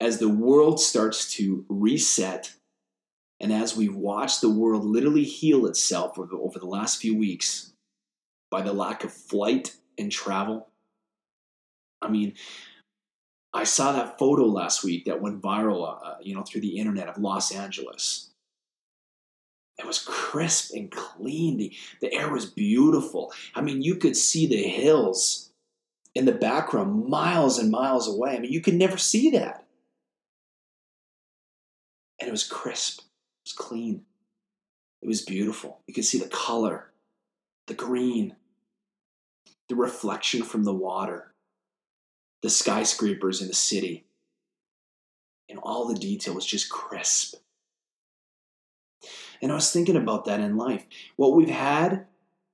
as 0.00 0.18
the 0.18 0.28
world 0.28 0.80
starts 0.80 1.32
to 1.34 1.64
reset 1.68 2.52
and 3.40 3.52
as 3.52 3.76
we 3.76 3.88
watch 3.88 4.40
the 4.40 4.50
world 4.50 4.84
literally 4.84 5.24
heal 5.24 5.66
itself 5.66 6.18
over, 6.18 6.58
the 6.58 6.66
last 6.66 7.00
few 7.00 7.16
weeks 7.16 7.72
by 8.50 8.62
the 8.62 8.72
lack 8.72 9.04
of 9.04 9.12
flight 9.12 9.76
and 9.96 10.10
travel, 10.10 10.68
I 12.02 12.08
mean, 12.08 12.34
I 13.54 13.64
saw 13.64 13.92
that 13.92 14.18
photo 14.18 14.44
last 14.44 14.84
week 14.84 15.04
that 15.04 15.20
went 15.20 15.40
viral, 15.40 15.98
uh, 16.04 16.14
you 16.20 16.34
know, 16.34 16.42
through 16.42 16.62
the 16.62 16.78
internet 16.78 17.08
of 17.08 17.18
Los 17.18 17.52
Angeles. 17.52 18.30
It 19.78 19.86
was 19.86 20.00
crisp 20.00 20.74
and 20.74 20.90
clean. 20.90 21.56
The, 21.56 21.72
the 22.00 22.12
air 22.12 22.30
was 22.30 22.46
beautiful. 22.46 23.32
I 23.54 23.60
mean, 23.60 23.82
you 23.82 23.94
could 23.94 24.16
see 24.16 24.46
the 24.46 24.62
hills 24.62 25.50
in 26.14 26.24
the 26.24 26.32
background 26.32 27.06
miles 27.06 27.58
and 27.58 27.70
miles 27.70 28.08
away. 28.08 28.36
I 28.36 28.40
mean, 28.40 28.52
you 28.52 28.60
could 28.60 28.74
never 28.74 28.96
see 28.96 29.30
that. 29.30 29.67
And 32.28 32.32
it 32.32 32.44
was 32.44 32.44
crisp 32.44 33.00
It 33.00 33.46
was 33.46 33.52
clean. 33.54 34.02
It 35.00 35.08
was 35.08 35.22
beautiful. 35.22 35.80
You 35.86 35.94
could 35.94 36.04
see 36.04 36.18
the 36.18 36.28
color, 36.28 36.92
the 37.68 37.72
green, 37.72 38.36
the 39.70 39.76
reflection 39.76 40.42
from 40.42 40.64
the 40.64 40.74
water, 40.74 41.32
the 42.42 42.50
skyscrapers 42.50 43.40
in 43.40 43.48
the 43.48 43.54
city. 43.54 44.04
And 45.48 45.58
all 45.62 45.88
the 45.88 45.98
detail 45.98 46.34
was 46.34 46.44
just 46.44 46.68
crisp. 46.68 47.36
And 49.40 49.50
I 49.50 49.54
was 49.54 49.72
thinking 49.72 49.96
about 49.96 50.26
that 50.26 50.40
in 50.40 50.58
life. 50.58 50.84
What 51.16 51.34
we've 51.34 51.48
had, 51.48 52.04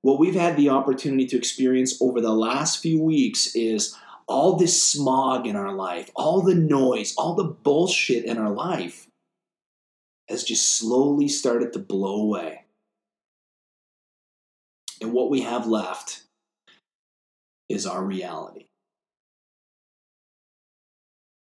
what 0.03 0.21
we've 0.21 0.35
had 0.35 0.55
the 0.55 0.69
opportunity 0.69 1.25
to 1.25 1.37
experience 1.37 2.01
over 2.01 2.21
the 2.21 2.31
last 2.31 2.81
few 2.81 3.01
weeks 3.01 3.53
is 3.57 3.93
all 4.25 4.55
this 4.55 4.81
smog 4.81 5.45
in 5.45 5.57
our 5.57 5.73
life, 5.73 6.11
all 6.15 6.41
the 6.41 6.55
noise, 6.55 7.13
all 7.17 7.35
the 7.35 7.43
bullshit 7.43 8.23
in 8.23 8.37
our 8.37 8.51
life 8.51 9.04
has 10.29 10.43
just 10.43 10.77
slowly 10.77 11.27
started 11.27 11.73
to 11.73 11.79
blow 11.79 12.21
away. 12.21 12.65
And 15.01 15.13
what 15.13 15.29
we 15.29 15.41
have 15.41 15.67
left 15.67 16.23
is 17.69 17.85
our 17.85 18.03
reality. 18.03 18.67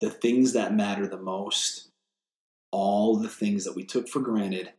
The 0.01 0.10
things 0.10 0.54
that 0.54 0.75
matter 0.75 1.08
the 1.08 1.17
most, 1.17 1.89
all 2.71 3.17
the 3.17 3.30
things 3.30 3.65
that 3.65 3.75
we 3.75 3.84
took 3.84 4.08
for 4.08 4.19
granted, 4.19 4.71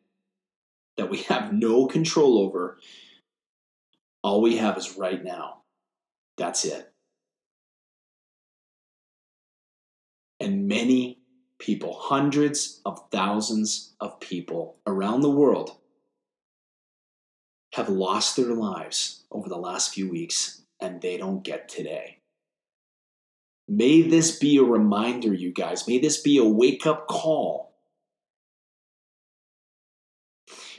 that 0.97 1.11
we 1.11 1.19
have 1.23 1.53
no 1.53 1.87
control 1.87 2.39
over, 2.39 2.79
all 4.23 4.41
we 4.41 4.57
have 4.57 4.77
is 4.77 4.97
right 4.97 5.23
now. 5.23 5.63
That's 6.37 6.65
it. 6.65 6.93
And 10.41 10.69
many 10.69 11.19
people, 11.59 11.95
hundreds 11.99 12.81
of 12.85 13.03
thousands 13.11 13.95
of 14.01 14.21
people 14.21 14.77
around 14.87 15.21
the 15.21 15.31
world, 15.31 15.77
have 17.75 17.89
lost 17.89 18.37
their 18.37 18.55
lives 18.55 19.25
over 19.31 19.49
the 19.49 19.57
last 19.57 19.93
few 19.93 20.09
weeks 20.09 20.63
and 20.81 21.01
they 21.01 21.17
don't 21.17 21.43
get 21.43 21.69
today. 21.69 22.19
May 23.69 24.03
this 24.03 24.39
be 24.39 24.59
a 24.59 24.63
reminder, 24.63 25.35
you 25.35 25.53
guys. 25.53 25.89
May 25.89 25.99
this 25.99 26.21
be 26.21 26.39
a 26.39 26.45
wake 26.45 26.87
up 26.87 27.09
call. 27.09 27.73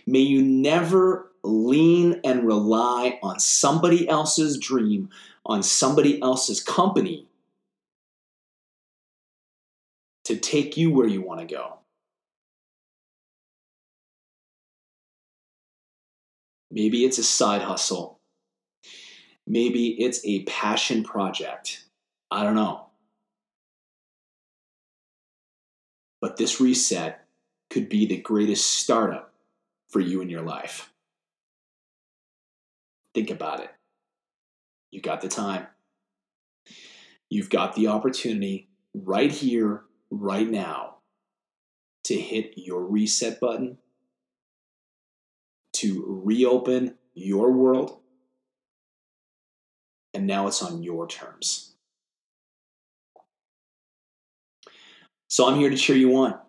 May 0.06 0.22
you 0.22 0.42
never 0.42 1.32
lean 1.44 2.22
and 2.24 2.48
rely 2.48 3.20
on 3.22 3.40
somebody 3.40 4.08
else's 4.08 4.58
dream, 4.58 5.10
on 5.46 5.64
somebody 5.64 6.22
else's 6.22 6.62
company 6.64 7.27
to 10.28 10.36
take 10.36 10.76
you 10.76 10.92
where 10.92 11.08
you 11.08 11.22
want 11.22 11.40
to 11.40 11.56
go. 11.56 11.80
Maybe 16.70 17.06
it's 17.06 17.18
a 17.18 17.24
side 17.24 17.62
hustle. 17.62 18.20
Maybe 19.48 19.88
it's 20.04 20.20
a 20.26 20.44
passion 20.44 21.04
project. 21.04 21.86
I 22.30 22.44
don't 22.44 22.56
know. 22.56 22.88
But 26.20 26.36
this 26.36 26.60
reset 26.60 27.26
could 27.70 27.88
be 27.88 28.06
the 28.06 28.18
greatest 28.18 28.70
startup 28.70 29.34
for 29.88 30.02
you 30.02 30.20
in 30.20 30.30
your 30.30 30.42
life. 30.42 30.92
Think 33.14 33.30
about 33.30 33.62
it. 33.62 33.70
You 34.92 35.02
got 35.02 35.22
the 35.22 35.30
time. 35.30 35.68
You've 37.30 37.50
got 37.50 37.76
the 37.76 37.88
opportunity 37.88 38.68
right 38.94 39.32
here, 39.32 39.84
right 40.10 40.50
now, 40.50 40.96
to 42.06 42.20
hit 42.20 42.54
your 42.56 42.86
reset 42.86 43.40
button 43.40 43.78
to 45.74 46.22
reopen 46.24 46.96
your 47.14 47.52
world. 47.52 48.00
And 50.14 50.26
now 50.26 50.48
it's 50.48 50.64
on 50.64 50.82
your 50.82 51.08
terms. 51.08 51.76
So 55.28 55.48
I'm 55.48 55.60
here 55.60 55.70
to 55.70 55.78
cheer 55.78 55.96
you 55.96 56.16
on. 56.16 56.40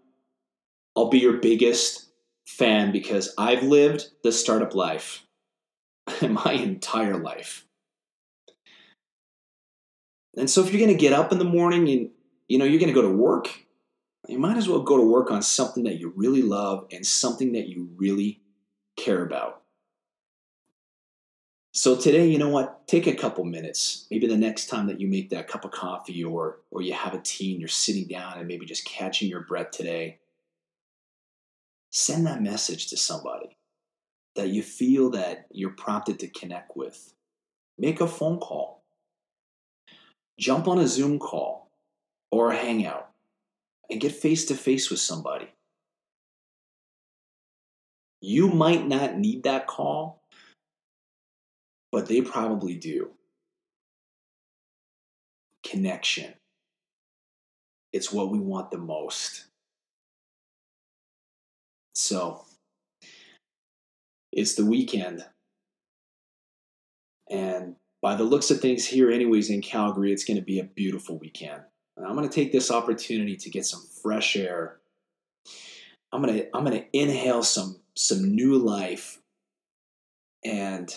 I'll 0.97 1.11
be 1.11 1.19
your 1.19 1.39
biggest 1.39 2.07
fan 2.47 2.93
because 2.93 3.35
I've 3.37 3.63
lived 3.63 4.07
the 4.23 4.33
startup 4.33 4.75
life 4.75 5.25
my 6.23 6.53
entire 6.53 7.19
life. 7.19 7.67
And 10.37 10.49
so 10.49 10.63
if 10.63 10.73
you're 10.73 10.81
going 10.81 10.97
to 10.97 11.01
get 11.01 11.13
up 11.13 11.33
in 11.33 11.39
the 11.39 11.45
morning 11.45 11.89
and 11.89 12.11
you 12.49 12.59
know 12.59 12.65
you're 12.65 12.81
going 12.81 12.93
to 12.93 13.01
go 13.01 13.07
to 13.07 13.15
work, 13.15 13.67
you 14.27 14.39
might 14.39 14.57
as 14.57 14.69
well 14.69 14.83
go 14.83 14.97
to 14.97 15.03
work 15.03 15.31
on 15.31 15.43
something 15.43 15.85
that 15.85 15.99
you 15.99 16.13
really 16.17 16.43
love 16.43 16.87
and 16.91 17.07
something 17.07 17.53
that 17.53 17.69
you 17.69 17.91
really 17.97 18.41
care 18.97 19.23
about. 19.23 19.63
So 21.73 21.95
today, 21.95 22.27
you 22.27 22.39
know 22.39 22.49
what? 22.49 22.89
Take 22.89 23.07
a 23.07 23.15
couple 23.15 23.45
minutes. 23.45 24.07
Maybe 24.11 24.27
the 24.27 24.37
next 24.37 24.67
time 24.67 24.87
that 24.89 25.01
you 25.01 25.07
make 25.07 25.31
that 25.31 25.47
cup 25.47 25.65
of 25.65 25.71
coffee 25.71 26.25
or 26.25 26.59
or 26.71 26.83
you 26.83 26.95
have 26.95 27.15
a 27.15 27.21
tea 27.21 27.53
and 27.53 27.61
you're 27.61 27.69
sitting 27.69 28.09
down 28.09 28.39
and 28.39 28.49
maybe 28.49 28.67
just 28.67 28.85
catching 28.85 29.29
your 29.29 29.43
breath 29.43 29.71
today, 29.71 30.19
send 31.91 32.27
that 32.27 32.43
message 32.43 32.89
to 32.89 32.97
somebody 32.97 33.57
that 34.35 34.49
you 34.49 34.63
feel 34.63 35.11
that 35.11 35.47
you're 35.51 35.71
prompted 35.71 36.19
to 36.21 36.29
connect 36.29 36.77
with. 36.77 37.13
Make 37.79 38.01
a 38.01 38.09
phone 38.09 38.39
call. 38.39 38.83
Jump 40.39 40.67
on 40.67 40.79
a 40.79 40.87
Zoom 40.87 41.19
call 41.19 41.68
or 42.31 42.51
a 42.51 42.57
hangout 42.57 43.11
and 43.91 44.01
get 44.01 44.13
face 44.13 44.45
to 44.47 44.55
face 44.55 44.91
with 44.91 45.01
somebody. 45.01 45.49
You 48.21 48.49
might 48.49 48.87
not 48.87 49.17
need 49.17 49.45
that 49.45 49.67
call, 49.67 50.21
but 51.93 52.07
they 52.07 52.21
probably 52.21 52.75
do. 52.75 53.11
Connection. 55.65 56.35
It's 57.93 58.13
what 58.13 58.31
we 58.31 58.39
want 58.39 58.71
the 58.71 58.79
most. 58.79 59.47
So, 61.95 62.45
it's 64.33 64.55
the 64.55 64.67
weekend. 64.67 65.25
And 67.31 67.77
by 68.01 68.15
the 68.15 68.25
looks 68.25 68.51
of 68.51 68.61
things 68.61 68.87
here, 68.87 69.11
anyways, 69.11 69.51
in 69.51 69.63
Calgary, 69.63 70.13
it's 70.13 70.25
going 70.25 70.39
to 70.39 70.45
be 70.45 70.61
a 70.61 70.65
beautiful 70.65 71.19
weekend. 71.19 71.63
I'm 72.07 72.15
going 72.15 72.29
to 72.29 72.35
take 72.35 72.53
this 72.53 72.71
opportunity 72.71 73.37
to 73.37 73.51
get 73.51 73.67
some 73.67 73.83
fresh 74.03 74.37
air. 74.37 74.79
I'm 76.13 76.23
going 76.23 76.35
to 76.35 76.57
I'm 76.57 76.65
going 76.65 76.79
to 76.79 76.87
inhale 76.93 77.43
some 77.43 77.81
some 77.95 78.35
new 78.35 78.57
life. 78.57 79.21
And 80.45 80.97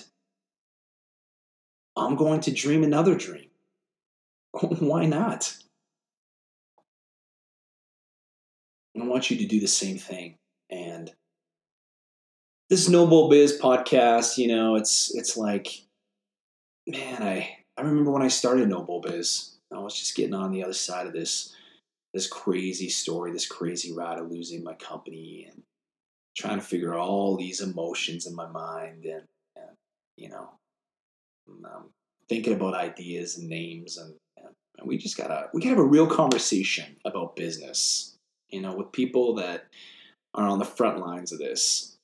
I'm 1.98 2.16
going 2.16 2.42
to 2.42 2.52
dream 2.52 2.84
another 2.84 3.16
dream. 3.16 3.50
Why 4.52 5.06
not? 5.06 5.58
I 9.00 9.06
want 9.06 9.32
you 9.32 9.38
to 9.38 9.46
do 9.46 9.60
the 9.60 9.68
same 9.68 9.98
thing. 9.98 10.36
And 10.70 11.12
this 12.70 12.88
No 12.88 13.08
Bull 13.08 13.30
Biz 13.30 13.60
podcast, 13.60 14.38
you 14.38 14.48
know, 14.48 14.76
it's 14.76 15.14
it's 15.16 15.36
like, 15.36 15.82
man, 16.88 17.22
I 17.22 17.58
I 17.78 17.82
remember 17.82 18.12
when 18.12 18.22
I 18.22 18.28
started 18.28 18.70
No 18.70 18.82
Bull 18.82 19.02
Biz, 19.02 19.51
I 19.74 19.80
was 19.80 19.98
just 19.98 20.16
getting 20.16 20.34
on 20.34 20.52
the 20.52 20.64
other 20.64 20.74
side 20.74 21.08
of 21.08 21.14
this 21.14 21.56
this 22.14 22.28
crazy 22.28 22.90
story, 22.90 23.32
this 23.32 23.48
crazy 23.48 23.94
ride 23.94 24.20
of 24.20 24.30
losing 24.30 24.64
my 24.64 24.74
company 24.74 25.48
and 25.50 25.64
trying 26.38 26.60
to 26.60 26.66
figure 26.66 26.94
out 26.94 27.08
all 27.08 27.38
these 27.38 27.62
emotions 27.62 28.26
in 28.26 28.36
my 28.36 28.48
mind 28.48 29.06
and, 29.06 29.24
and 29.56 29.78
you 30.18 30.30
know 30.30 30.50
um, 31.66 31.90
thinking 32.28 32.54
about 32.54 32.74
ideas 32.74 33.38
and 33.38 33.50
names 33.50 33.98
and, 33.98 34.14
and, 34.38 34.48
we 34.84 34.98
just 34.98 35.18
gotta 35.18 35.48
we 35.54 35.62
gotta 35.62 35.76
have 35.76 35.84
a 35.84 35.88
real 35.88 36.08
conversation 36.08 36.96
about 37.06 37.36
business 37.36 38.16
you 38.50 38.60
know 38.60 38.76
with 38.76 38.92
people 38.92 39.36
that 39.36 39.66
are 40.34 40.48
on 40.48 40.60
the 40.60 40.66
front 40.66 41.00
lines 41.00 41.32
of 41.32 41.40
this. 41.40 41.98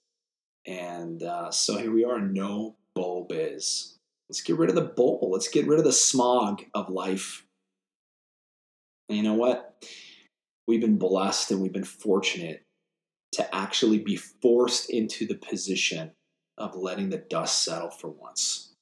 And 0.65 1.23
uh, 1.23 1.51
so 1.51 1.77
here 1.77 1.91
we 1.91 2.03
are 2.03 2.19
no 2.19 2.75
bull 2.93 3.25
biz. 3.27 3.95
Let's 4.30 4.41
get 4.41 4.58
rid 4.58 4.69
of 4.69 4.75
the 4.75 4.82
bull. 4.82 5.30
Let's 5.32 5.47
get 5.47 5.67
rid 5.67 5.80
of 5.80 5.86
the 5.86 5.93
smog 5.93 6.63
of 6.73 6.89
life 6.89 7.45
and 9.10 9.17
you 9.17 9.24
know 9.24 9.34
what 9.34 9.84
we've 10.67 10.82
been 10.82 10.98
blessed 10.98 11.52
and 11.52 11.62
we've 11.62 11.74
been 11.74 11.84
fortunate 11.84 12.63
to 13.34 13.56
actually 13.56 14.00
be 14.00 14.15
forced 14.15 14.89
into 14.89 15.26
the 15.26 15.36
position 15.36 16.12
of 16.58 16.76
letting 16.76 17.10
the 17.10 17.17
dust 17.17 17.63
settle 17.63 17.89
for 17.89 18.10
once. 18.10 18.74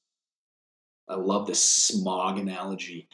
I 1.08 1.14
love 1.14 1.46
this 1.46 1.62
smog 1.62 2.38
analogy 2.38 3.08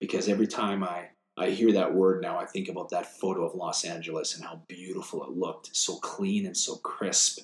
because 0.00 0.28
every 0.28 0.46
time 0.46 0.84
I, 0.84 1.08
I 1.36 1.50
hear 1.50 1.72
that 1.72 1.94
word 1.94 2.22
now, 2.22 2.38
I 2.38 2.46
think 2.46 2.68
about 2.68 2.90
that 2.90 3.18
photo 3.18 3.44
of 3.44 3.54
Los 3.54 3.84
Angeles 3.84 4.34
and 4.34 4.44
how 4.44 4.62
beautiful 4.68 5.22
it 5.24 5.30
looked, 5.30 5.76
so 5.76 5.96
clean 5.96 6.46
and 6.46 6.56
so 6.56 6.76
crisp. 6.76 7.40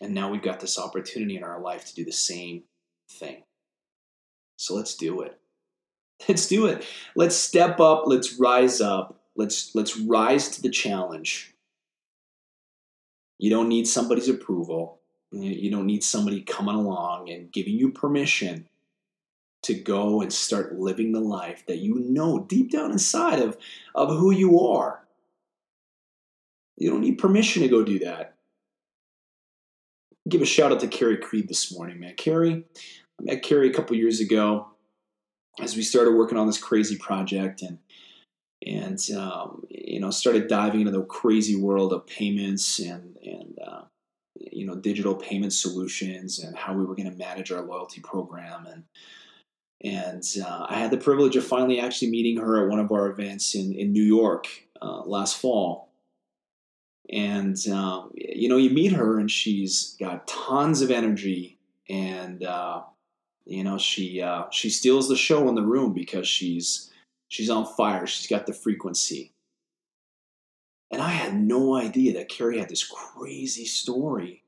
And 0.00 0.14
now 0.14 0.30
we've 0.30 0.42
got 0.42 0.60
this 0.60 0.78
opportunity 0.78 1.36
in 1.36 1.44
our 1.44 1.60
life 1.60 1.84
to 1.86 1.94
do 1.94 2.04
the 2.04 2.12
same 2.12 2.64
thing. 3.10 3.42
So 4.56 4.74
let's 4.74 4.96
do 4.96 5.20
it. 5.22 5.38
Let's 6.28 6.46
do 6.46 6.66
it. 6.66 6.86
Let's 7.14 7.36
step 7.36 7.80
up. 7.80 8.04
Let's 8.06 8.38
rise 8.38 8.80
up. 8.80 9.20
Let's 9.36 9.74
let's 9.74 9.98
rise 9.98 10.48
to 10.50 10.62
the 10.62 10.70
challenge. 10.70 11.54
You 13.38 13.50
don't 13.50 13.68
need 13.68 13.86
somebody's 13.86 14.28
approval. 14.28 15.00
You 15.32 15.70
don't 15.70 15.86
need 15.86 16.04
somebody 16.04 16.42
coming 16.42 16.76
along 16.76 17.28
and 17.30 17.50
giving 17.50 17.74
you 17.74 17.90
permission 17.90 18.68
to 19.62 19.74
go 19.74 20.20
and 20.20 20.32
start 20.32 20.78
living 20.78 21.12
the 21.12 21.20
life 21.20 21.64
that 21.66 21.78
you 21.78 21.96
know 21.96 22.38
deep 22.38 22.70
down 22.70 22.92
inside 22.92 23.40
of, 23.40 23.56
of 23.94 24.10
who 24.10 24.30
you 24.30 24.60
are. 24.60 25.04
You 26.76 26.90
don't 26.90 27.00
need 27.00 27.18
permission 27.18 27.62
to 27.62 27.68
go 27.68 27.82
do 27.82 27.98
that. 28.00 28.34
Give 30.28 30.42
a 30.42 30.46
shout 30.46 30.70
out 30.70 30.80
to 30.80 30.88
Carrie 30.88 31.16
Creed 31.16 31.48
this 31.48 31.76
morning, 31.76 31.98
man. 31.98 32.14
Carrie, 32.14 32.64
I 33.18 33.22
met 33.22 33.42
Carrie 33.42 33.70
a 33.70 33.74
couple 33.74 33.96
years 33.96 34.20
ago 34.20 34.73
as 35.60 35.76
we 35.76 35.82
started 35.82 36.12
working 36.12 36.38
on 36.38 36.46
this 36.46 36.58
crazy 36.58 36.96
project 36.96 37.62
and 37.62 37.78
and 38.66 38.98
um, 39.16 39.64
you 39.68 40.00
know 40.00 40.10
started 40.10 40.48
diving 40.48 40.80
into 40.80 40.92
the 40.92 41.02
crazy 41.02 41.56
world 41.56 41.92
of 41.92 42.06
payments 42.06 42.78
and 42.78 43.16
and 43.22 43.58
uh, 43.64 43.82
you 44.36 44.66
know 44.66 44.74
digital 44.74 45.14
payment 45.14 45.52
solutions 45.52 46.38
and 46.38 46.56
how 46.56 46.72
we 46.72 46.84
were 46.84 46.94
going 46.94 47.10
to 47.10 47.16
manage 47.16 47.52
our 47.52 47.62
loyalty 47.62 48.00
program 48.00 48.66
and 48.66 48.84
and 49.82 50.24
uh, 50.42 50.66
I 50.68 50.78
had 50.78 50.90
the 50.90 50.96
privilege 50.96 51.36
of 51.36 51.44
finally 51.44 51.78
actually 51.78 52.10
meeting 52.10 52.38
her 52.38 52.62
at 52.62 52.70
one 52.70 52.80
of 52.80 52.90
our 52.90 53.08
events 53.08 53.54
in 53.54 53.74
in 53.74 53.92
New 53.92 54.02
York 54.02 54.48
uh, 54.80 55.02
last 55.02 55.36
fall. 55.36 55.90
And 57.12 57.56
um, 57.68 58.10
you 58.14 58.48
know, 58.48 58.56
you 58.56 58.70
meet 58.70 58.92
her, 58.92 59.18
and 59.18 59.30
she's 59.30 59.94
got 60.00 60.26
tons 60.26 60.80
of 60.80 60.90
energy, 60.90 61.58
and 61.88 62.42
uh, 62.42 62.82
you 63.46 63.64
know, 63.64 63.78
she 63.78 64.22
uh, 64.22 64.44
she 64.50 64.70
steals 64.70 65.08
the 65.08 65.16
show 65.16 65.48
in 65.48 65.54
the 65.54 65.62
room 65.62 65.92
because 65.92 66.26
she's 66.26 66.90
she's 67.28 67.50
on 67.50 67.66
fire. 67.66 68.06
She's 68.06 68.26
got 68.26 68.46
the 68.46 68.52
frequency. 68.52 69.32
And 70.90 71.02
I 71.02 71.08
had 71.08 71.34
no 71.34 71.74
idea 71.74 72.14
that 72.14 72.28
Carrie 72.28 72.58
had 72.58 72.68
this 72.68 72.84
crazy 72.84 73.64
story 73.64 74.44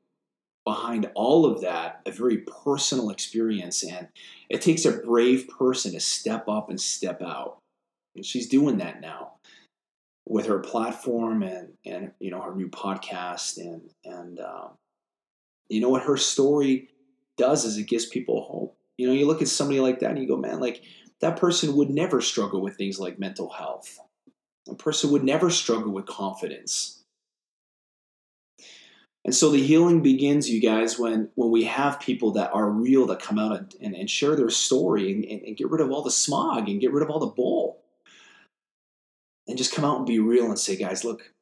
behind 0.64 1.10
all 1.14 1.46
of 1.46 1.60
that, 1.62 2.02
a 2.06 2.10
very 2.10 2.38
personal 2.38 3.10
experience. 3.10 3.82
And 3.82 4.08
it 4.48 4.62
takes 4.62 4.84
a 4.84 4.92
brave 4.92 5.48
person 5.48 5.92
to 5.92 6.00
step 6.00 6.48
up 6.48 6.70
and 6.70 6.80
step 6.80 7.20
out. 7.22 7.58
And 8.14 8.24
she's 8.24 8.48
doing 8.48 8.78
that 8.78 9.00
now 9.00 9.32
with 10.28 10.46
her 10.46 10.58
platform 10.58 11.42
and, 11.42 11.72
and 11.84 12.12
you 12.20 12.30
know, 12.30 12.40
her 12.40 12.54
new 12.54 12.68
podcast. 12.68 13.58
And, 13.58 13.82
and 14.04 14.40
um, 14.40 14.70
you 15.68 15.80
know 15.80 15.88
what 15.88 16.02
her 16.02 16.16
story 16.16 16.88
does 17.36 17.64
is 17.64 17.76
it 17.76 17.88
gives 17.88 18.06
people 18.06 18.42
hope. 18.42 18.75
You 18.96 19.06
know, 19.06 19.12
you 19.12 19.26
look 19.26 19.42
at 19.42 19.48
somebody 19.48 19.80
like 19.80 20.00
that 20.00 20.10
and 20.10 20.18
you 20.18 20.26
go, 20.26 20.36
man, 20.36 20.60
like 20.60 20.82
that 21.20 21.36
person 21.36 21.76
would 21.76 21.90
never 21.90 22.20
struggle 22.20 22.60
with 22.60 22.76
things 22.76 22.98
like 22.98 23.18
mental 23.18 23.50
health. 23.50 23.98
A 24.68 24.74
person 24.74 25.10
would 25.12 25.24
never 25.24 25.50
struggle 25.50 25.92
with 25.92 26.06
confidence. 26.06 27.04
And 29.24 29.34
so 29.34 29.50
the 29.50 29.62
healing 29.62 30.02
begins, 30.02 30.48
you 30.48 30.60
guys, 30.60 30.98
when, 30.98 31.30
when 31.34 31.50
we 31.50 31.64
have 31.64 31.98
people 31.98 32.30
that 32.32 32.52
are 32.52 32.70
real 32.70 33.06
that 33.06 33.20
come 33.20 33.40
out 33.40 33.74
and, 33.80 33.94
and, 33.94 34.08
share 34.08 34.36
their 34.36 34.50
story 34.50 35.12
and, 35.12 35.24
and, 35.24 35.42
and, 35.42 35.56
get 35.56 35.68
rid 35.68 35.80
of 35.80 35.90
all 35.90 36.02
the 36.02 36.12
smog 36.12 36.68
and 36.68 36.80
get 36.80 36.92
rid 36.92 37.02
of 37.02 37.10
all 37.10 37.18
the 37.18 37.26
bull. 37.26 37.80
And 39.48 39.58
just 39.58 39.74
come 39.74 39.84
out 39.84 39.96
and 39.96 40.06
be 40.06 40.20
real 40.20 40.46
and 40.46 40.58
say, 40.58 40.76
guys, 40.76 41.04
look, 41.04 41.32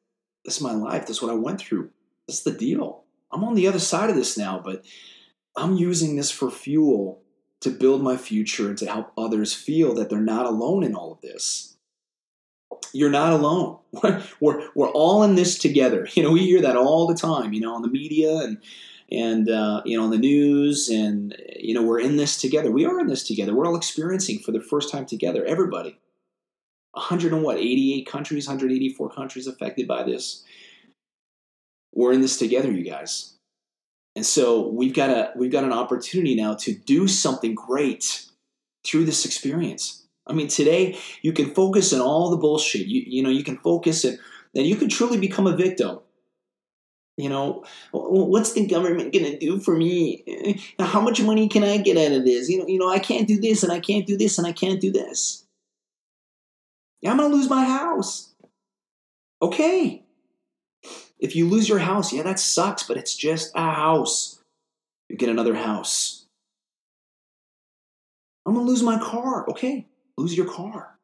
this 0.43 0.55
is 0.55 0.61
my 0.61 0.73
life. 0.73 1.05
This 1.05 1.17
is 1.17 1.21
what 1.21 1.31
I 1.31 1.35
went 1.35 1.59
through. 1.59 1.91
This 2.27 2.37
is 2.37 2.43
the 2.43 2.51
deal. 2.51 3.03
I'm 3.31 3.43
on 3.43 3.53
the 3.53 3.67
other 3.67 3.79
side 3.79 4.09
of 4.09 4.15
this 4.15 4.35
now, 4.35 4.59
but 4.63 4.83
I'm 5.55 5.75
using 5.75 6.15
this 6.15 6.31
for 6.31 6.49
fuel 6.49 7.21
to 7.65 7.69
build 7.69 8.01
my 8.01 8.17
future 8.17 8.69
and 8.69 8.77
to 8.77 8.85
help 8.85 9.11
others 9.17 9.53
feel 9.53 9.93
that 9.95 10.09
they're 10.09 10.19
not 10.19 10.45
alone 10.45 10.83
in 10.83 10.95
all 10.95 11.11
of 11.11 11.21
this 11.21 11.75
you're 12.95 13.09
not 13.09 13.33
alone. 13.33 13.77
We're, 14.39 14.67
we're 14.73 14.91
all 14.91 15.23
in 15.23 15.35
this 15.35 15.57
together. 15.57 16.07
You 16.15 16.23
know, 16.23 16.31
we 16.31 16.45
hear 16.45 16.61
that 16.61 16.77
all 16.77 17.07
the 17.07 17.15
time, 17.15 17.51
you 17.51 17.59
know, 17.59 17.75
on 17.75 17.81
the 17.81 17.89
media 17.89 18.37
and, 18.37 18.57
and 19.11 19.49
uh, 19.49 19.81
you 19.85 19.97
know, 19.97 20.05
on 20.05 20.11
the 20.11 20.17
news. 20.17 20.87
And, 20.87 21.35
you 21.57 21.73
know, 21.73 21.83
we're 21.83 21.99
in 21.99 22.15
this 22.15 22.37
together. 22.37 22.71
We 22.71 22.85
are 22.85 22.99
in 22.99 23.07
this 23.07 23.27
together. 23.27 23.53
We're 23.53 23.67
all 23.67 23.75
experiencing 23.75 24.39
for 24.39 24.51
the 24.51 24.61
first 24.61 24.91
time 24.91 25.05
together, 25.05 25.43
everybody. 25.45 25.99
100 26.93 27.33
and 27.33 27.43
what, 27.43 27.57
88 27.57 28.07
countries, 28.07 28.47
184 28.47 29.09
countries 29.09 29.47
affected 29.47 29.87
by 29.87 30.03
this. 30.03 30.43
We're 31.93 32.13
in 32.13 32.21
this 32.21 32.37
together, 32.37 32.71
you 32.71 32.89
guys. 32.89 33.34
And 34.15 34.25
so 34.25 34.67
we've 34.69 34.93
got 34.93 35.09
a 35.09 35.31
we've 35.35 35.51
got 35.51 35.63
an 35.63 35.73
opportunity 35.73 36.35
now 36.35 36.55
to 36.55 36.73
do 36.73 37.07
something 37.07 37.53
great 37.53 38.25
through 38.85 39.05
this 39.05 39.25
experience. 39.25 40.05
I 40.27 40.33
mean, 40.33 40.47
today 40.47 40.97
you 41.21 41.33
can 41.33 41.53
focus 41.53 41.93
on 41.93 42.01
all 42.01 42.29
the 42.29 42.37
bullshit. 42.37 42.87
You, 42.87 43.03
you 43.05 43.23
know, 43.23 43.29
you 43.29 43.43
can 43.43 43.57
focus 43.57 44.03
and 44.03 44.17
then 44.53 44.65
you 44.65 44.75
can 44.75 44.89
truly 44.89 45.19
become 45.19 45.47
a 45.47 45.55
victim. 45.55 45.99
You 47.17 47.29
know, 47.29 47.63
what's 47.91 48.53
the 48.53 48.65
government 48.67 49.13
to 49.13 49.37
do 49.37 49.59
for 49.59 49.75
me? 49.75 50.23
Eh, 50.27 50.83
how 50.83 50.99
much 50.99 51.21
money 51.21 51.47
can 51.47 51.63
I 51.63 51.77
get 51.77 51.97
out 51.97 52.17
of 52.17 52.25
this? 52.25 52.49
You 52.49 52.59
know, 52.59 52.67
you 52.67 52.77
know, 52.77 52.89
I 52.89 52.99
can't 52.99 53.27
do 53.27 53.39
this 53.39 53.63
and 53.63 53.71
I 53.71 53.79
can't 53.79 54.05
do 54.05 54.17
this 54.17 54.37
and 54.37 54.45
I 54.45 54.51
can't 54.51 54.81
do 54.81 54.91
this. 54.91 55.45
I'm 57.05 57.17
to 57.17 57.27
lose 57.27 57.49
my 57.49 57.65
house. 57.65 58.33
Okay. 59.41 60.04
If 61.19 61.35
you 61.35 61.47
lose 61.47 61.69
your 61.69 61.79
house, 61.79 62.11
yeah, 62.11 62.23
that 62.23 62.39
sucks, 62.39 62.83
but 62.83 62.97
it's 62.97 63.15
just 63.15 63.51
a 63.55 63.71
house. 63.71 64.39
You 65.09 65.17
get 65.17 65.29
another 65.29 65.55
house. 65.55 66.25
I'm 68.45 68.53
to 68.55 68.61
lose 68.61 68.83
my 68.83 68.99
car. 68.99 69.49
Okay 69.49 69.85
lose 70.17 70.35
your 70.35 70.47
car. 70.47 70.97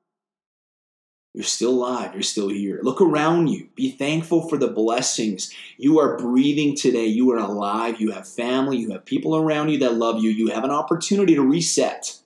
You're 1.33 1.43
still 1.45 1.71
alive. 1.71 2.13
You're 2.13 2.23
still 2.23 2.49
here. 2.49 2.81
Look 2.83 2.99
around 2.99 3.47
you. 3.47 3.69
Be 3.75 3.91
thankful 3.91 4.49
for 4.49 4.57
the 4.57 4.67
blessings. 4.67 5.53
You 5.77 5.99
are 5.99 6.17
breathing 6.17 6.75
today. 6.75 7.05
You 7.05 7.31
are 7.31 7.37
alive. 7.37 8.01
You 8.01 8.11
have 8.11 8.27
family. 8.27 8.77
You 8.77 8.91
have 8.91 9.05
people 9.05 9.37
around 9.37 9.69
you 9.69 9.79
that 9.79 9.93
love 9.93 10.21
you. 10.21 10.29
You 10.29 10.47
have 10.47 10.65
an 10.65 10.71
opportunity 10.71 11.35
to 11.35 11.41
reset. 11.41 12.17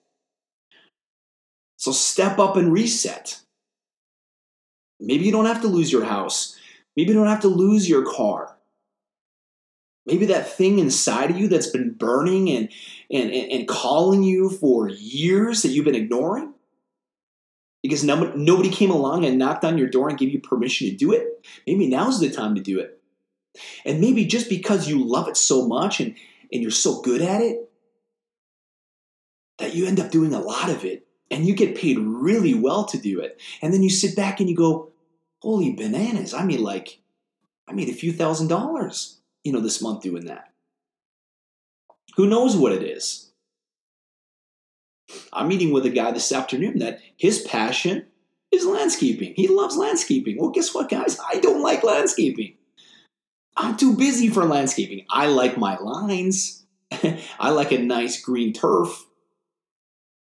So 1.77 1.91
step 1.91 2.39
up 2.39 2.55
and 2.55 2.73
reset. 2.73 3.41
Maybe 4.99 5.25
you 5.25 5.31
don't 5.31 5.45
have 5.45 5.61
to 5.61 5.67
lose 5.67 5.91
your 5.91 6.05
house. 6.05 6.54
Maybe 6.95 7.09
you 7.09 7.15
don't 7.15 7.27
have 7.27 7.41
to 7.41 7.47
lose 7.47 7.89
your 7.89 8.05
car. 8.05 8.57
Maybe 10.05 10.27
that 10.27 10.49
thing 10.49 10.79
inside 10.79 11.31
of 11.31 11.37
you 11.37 11.47
that's 11.47 11.69
been 11.69 11.93
burning 11.93 12.49
and, 12.49 12.69
and, 13.11 13.31
and, 13.31 13.51
and 13.51 13.67
calling 13.67 14.23
you 14.23 14.49
for 14.49 14.87
years 14.87 15.63
that 15.63 15.69
you've 15.69 15.85
been 15.85 15.95
ignoring 15.95 16.53
because 17.81 18.03
nobody, 18.03 18.37
nobody 18.37 18.69
came 18.69 18.91
along 18.91 19.25
and 19.25 19.39
knocked 19.39 19.65
on 19.65 19.77
your 19.77 19.89
door 19.89 20.09
and 20.09 20.17
gave 20.17 20.29
you 20.29 20.39
permission 20.39 20.87
to 20.89 20.95
do 20.95 21.11
it. 21.11 21.45
Maybe 21.65 21.87
now's 21.87 22.19
the 22.19 22.29
time 22.29 22.55
to 22.55 22.61
do 22.61 22.79
it. 22.79 23.01
And 23.83 23.99
maybe 23.99 24.25
just 24.25 24.49
because 24.49 24.87
you 24.87 25.03
love 25.03 25.27
it 25.27 25.37
so 25.37 25.67
much 25.67 25.99
and, 25.99 26.15
and 26.51 26.61
you're 26.61 26.71
so 26.71 27.01
good 27.01 27.21
at 27.21 27.41
it, 27.41 27.69
that 29.57 29.73
you 29.73 29.85
end 29.85 29.99
up 29.99 30.11
doing 30.11 30.33
a 30.33 30.39
lot 30.39 30.69
of 30.69 30.83
it 30.83 31.07
and 31.31 31.45
you 31.45 31.55
get 31.55 31.75
paid 31.75 31.97
really 31.97 32.53
well 32.53 32.85
to 32.85 32.97
do 32.97 33.21
it. 33.21 33.41
And 33.61 33.73
then 33.73 33.81
you 33.81 33.89
sit 33.89 34.15
back 34.15 34.39
and 34.39 34.49
you 34.49 34.55
go, 34.55 34.91
holy 35.45 35.71
bananas. 35.73 36.33
I 36.33 36.43
mean, 36.43 36.63
like, 36.63 36.99
I 37.67 37.73
made 37.73 37.87
a 37.87 37.93
few 37.93 38.11
thousand 38.11 38.47
dollars, 38.47 39.19
you 39.43 39.53
know, 39.53 39.59
this 39.59 39.79
month 39.79 40.01
doing 40.01 40.25
that. 40.25 40.51
Who 42.15 42.25
knows 42.25 42.57
what 42.57 42.71
it 42.71 42.81
is? 42.81 43.31
I'm 45.31 45.47
meeting 45.47 45.71
with 45.71 45.85
a 45.85 45.91
guy 45.91 46.11
this 46.11 46.31
afternoon 46.31 46.79
that 46.79 46.99
his 47.15 47.43
passion 47.43 48.07
is 48.51 48.65
landscaping. 48.65 49.35
He 49.35 49.47
loves 49.47 49.77
landscaping. 49.77 50.37
Well, 50.39 50.49
guess 50.49 50.73
what, 50.73 50.89
guys? 50.89 51.19
I 51.31 51.39
don't 51.39 51.61
like 51.61 51.83
landscaping. 51.83 52.55
I'm 53.55 53.77
too 53.77 53.95
busy 53.95 54.29
for 54.29 54.45
landscaping. 54.45 55.05
I 55.11 55.27
like 55.27 55.57
my 55.57 55.77
lines. 55.77 56.65
I 57.39 57.51
like 57.51 57.71
a 57.71 57.77
nice 57.77 58.19
green 58.19 58.51
turf. 58.51 59.05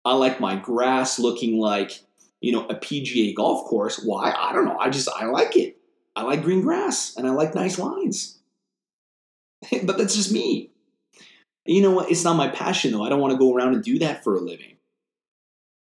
I 0.04 0.14
like 0.14 0.38
my 0.38 0.56
grass 0.56 1.18
looking 1.18 1.58
like, 1.58 2.02
you 2.40 2.52
know, 2.52 2.66
a 2.66 2.74
PGA 2.74 3.34
golf 3.34 3.66
course. 3.66 4.02
Why? 4.02 4.34
I 4.36 4.52
don't 4.52 4.64
know. 4.64 4.78
I 4.78 4.90
just, 4.90 5.08
I 5.08 5.26
like 5.26 5.56
it. 5.56 5.76
I 6.14 6.22
like 6.22 6.42
green 6.42 6.62
grass 6.62 7.16
and 7.16 7.26
I 7.26 7.30
like 7.30 7.54
nice 7.54 7.78
lines. 7.78 8.38
but 9.84 9.98
that's 9.98 10.14
just 10.14 10.32
me. 10.32 10.70
You 11.66 11.82
know 11.82 11.90
what? 11.90 12.10
It's 12.10 12.24
not 12.24 12.36
my 12.36 12.48
passion 12.48 12.92
though. 12.92 13.04
I 13.04 13.08
don't 13.08 13.20
want 13.20 13.32
to 13.32 13.38
go 13.38 13.54
around 13.54 13.74
and 13.74 13.84
do 13.84 13.98
that 13.98 14.24
for 14.24 14.34
a 14.34 14.40
living. 14.40 14.76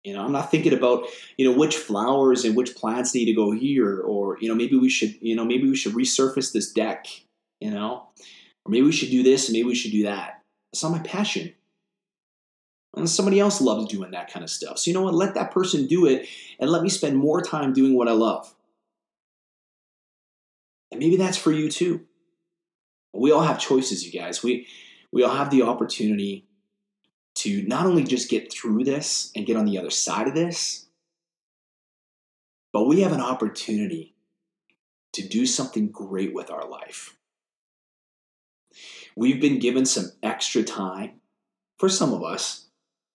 You 0.04 0.14
know, 0.14 0.24
I'm 0.24 0.32
not 0.32 0.50
thinking 0.50 0.74
about, 0.74 1.08
you 1.38 1.50
know, 1.50 1.58
which 1.58 1.76
flowers 1.76 2.46
and 2.46 2.56
which 2.56 2.76
plants 2.76 3.14
need 3.14 3.26
to 3.26 3.34
go 3.34 3.52
here, 3.52 4.00
or, 4.00 4.38
you 4.40 4.48
know, 4.48 4.56
maybe 4.56 4.78
we 4.78 4.90
should, 4.90 5.16
you 5.22 5.36
know, 5.36 5.44
maybe 5.44 5.70
we 5.70 5.76
should 5.76 5.94
resurface 5.94 6.54
this 6.54 6.72
deck, 6.72 7.08
you 7.60 7.70
know, 7.70 8.08
or 8.66 8.70
maybe 8.70 8.86
we 8.86 8.94
should 8.94 9.10
do 9.10 9.24
this 9.24 9.48
and 9.48 9.54
maybe 9.54 9.68
we 9.68 9.76
should 9.76 9.92
do 9.92 10.04
that. 10.04 10.42
It's 10.72 10.84
not 10.84 10.94
my 10.94 11.00
passion. 11.00 11.54
And 13.00 13.10
somebody 13.10 13.40
else 13.40 13.62
loves 13.62 13.88
doing 13.88 14.12
that 14.12 14.32
kind 14.32 14.44
of 14.44 14.50
stuff. 14.50 14.80
So, 14.80 14.90
you 14.90 14.96
know 14.96 15.04
what? 15.04 15.14
Let 15.14 15.34
that 15.36 15.52
person 15.52 15.88
do 15.88 16.06
it 16.06 16.28
and 16.60 16.70
let 16.70 16.84
me 16.84 16.90
spend 16.90 17.18
more 17.18 17.42
time 17.42 17.74
doing 17.74 17.96
what 17.96 18.08
I 18.08 18.14
love. 18.14 18.54
And 20.92 21.00
maybe 21.00 21.18
that's 21.18 21.38
for 21.38 21.52
you 21.52 21.70
too. 21.70 22.06
We 23.14 23.32
all 23.32 23.42
have 23.42 23.60
choices, 23.60 24.06
you 24.06 24.20
guys. 24.20 24.44
We, 24.44 24.68
we 25.12 25.24
all 25.24 25.36
have 25.36 25.50
the 25.50 25.64
opportunity 25.64 26.46
to 27.36 27.64
not 27.68 27.86
only 27.86 28.04
just 28.04 28.30
get 28.30 28.52
through 28.52 28.84
this 28.84 29.32
and 29.36 29.46
get 29.46 29.56
on 29.56 29.66
the 29.66 29.78
other 29.78 29.90
side 29.90 30.28
of 30.28 30.36
this, 30.36 30.88
but 32.72 32.86
we 32.86 33.02
have 33.02 33.14
an 33.14 33.22
opportunity 33.22 34.16
to 35.14 35.28
do 35.28 35.46
something 35.46 35.90
great 35.90 36.34
with 36.34 36.52
our 36.52 36.68
life. 36.68 37.16
We've 39.16 39.42
been 39.42 39.60
given 39.60 39.86
some 39.86 40.12
extra 40.22 40.64
time 40.64 41.22
for 41.78 41.90
some 41.90 42.14
of 42.14 42.24
us. 42.24 42.69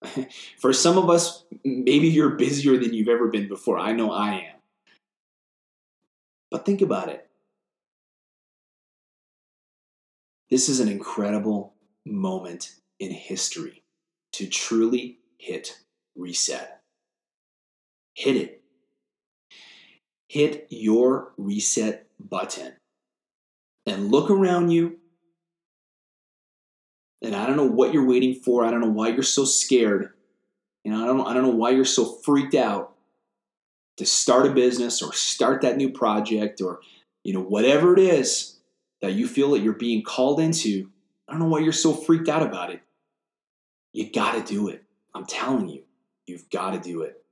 for 0.59 0.72
some 0.72 0.98
of 0.98 1.11
us, 1.11 1.44
maybe 1.64 2.09
you're 2.09 2.30
busier 2.30 2.76
than 2.78 2.94
you've 2.94 3.09
ever 3.09 3.28
been 3.28 3.48
before. 3.48 3.78
I 3.78 3.92
know 3.92 4.12
I 4.12 4.34
am. 4.34 4.57
But 6.50 6.64
think 6.64 6.82
about 6.82 7.09
it. 7.09 7.28
This 10.50 10.68
is 10.68 10.80
an 10.80 10.88
incredible 10.88 11.74
moment 12.05 12.76
in 13.00 13.11
history 13.11 13.82
to 14.32 14.46
truly 14.46 15.18
hit 15.38 15.80
reset. 16.14 16.80
Hit 18.14 18.36
it. 18.36 18.62
Hit 20.28 20.66
your 20.70 21.32
reset 21.36 22.07
button 22.18 22.74
and 23.86 24.11
look 24.11 24.30
around 24.30 24.70
you. 24.70 24.98
And 27.25 27.35
I 27.35 27.47
don't 27.47 27.57
know 27.57 27.64
what 27.64 27.95
you're 27.95 28.07
waiting 28.07 28.35
for. 28.35 28.64
I 28.64 28.70
don't 28.70 28.83
know 28.83 28.91
why 28.91 29.09
you're 29.09 29.22
so 29.22 29.47
scared. 29.47 30.11
You 30.85 30.93
know, 30.93 31.03
I 31.03 31.07
don't, 31.07 31.27
I 31.27 31.33
don't 31.33 31.45
know 31.45 31.57
why 31.57 31.70
you're 31.70 31.87
so 31.87 32.05
freaked 32.05 32.55
out 32.55 32.95
to 33.97 34.05
start 34.05 34.47
a 34.47 34.51
business 34.51 35.01
or 35.01 35.14
start 35.14 35.62
that 35.62 35.79
new 35.79 35.91
project 35.91 36.61
or, 36.61 36.81
you 37.22 37.33
know, 37.33 37.41
whatever 37.41 37.95
it 37.95 37.99
is 37.99 38.59
that 39.01 39.12
you 39.14 39.27
feel 39.27 39.53
that 39.53 39.61
you're 39.61 39.72
being 39.72 40.03
called 40.03 40.39
into. 40.39 40.91
I 41.27 41.33
don't 41.33 41.41
know 41.41 41.49
why 41.49 41.61
you're 41.61 41.72
so 41.72 41.95
freaked 41.95 42.29
out 42.29 42.43
about 42.43 42.70
it. 42.70 42.83
You 43.95 44.12
got 44.12 44.33
to 44.35 44.53
do 44.53 44.68
it. 44.68 44.83
I'm 45.14 45.25
telling 45.25 45.70
you, 45.70 45.85
you've 46.27 46.51
got 46.51 46.72
to 46.72 46.79
do 46.79 47.03
it. 47.03 47.25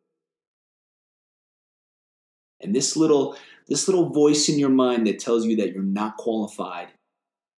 And 2.62 2.74
this 2.74 2.96
little 2.96 3.36
this 3.68 3.88
little 3.88 4.08
voice 4.08 4.48
in 4.48 4.58
your 4.58 4.70
mind 4.70 5.06
that 5.06 5.18
tells 5.18 5.44
you 5.44 5.56
that 5.56 5.72
you're 5.72 5.82
not 5.82 6.16
qualified, 6.16 6.88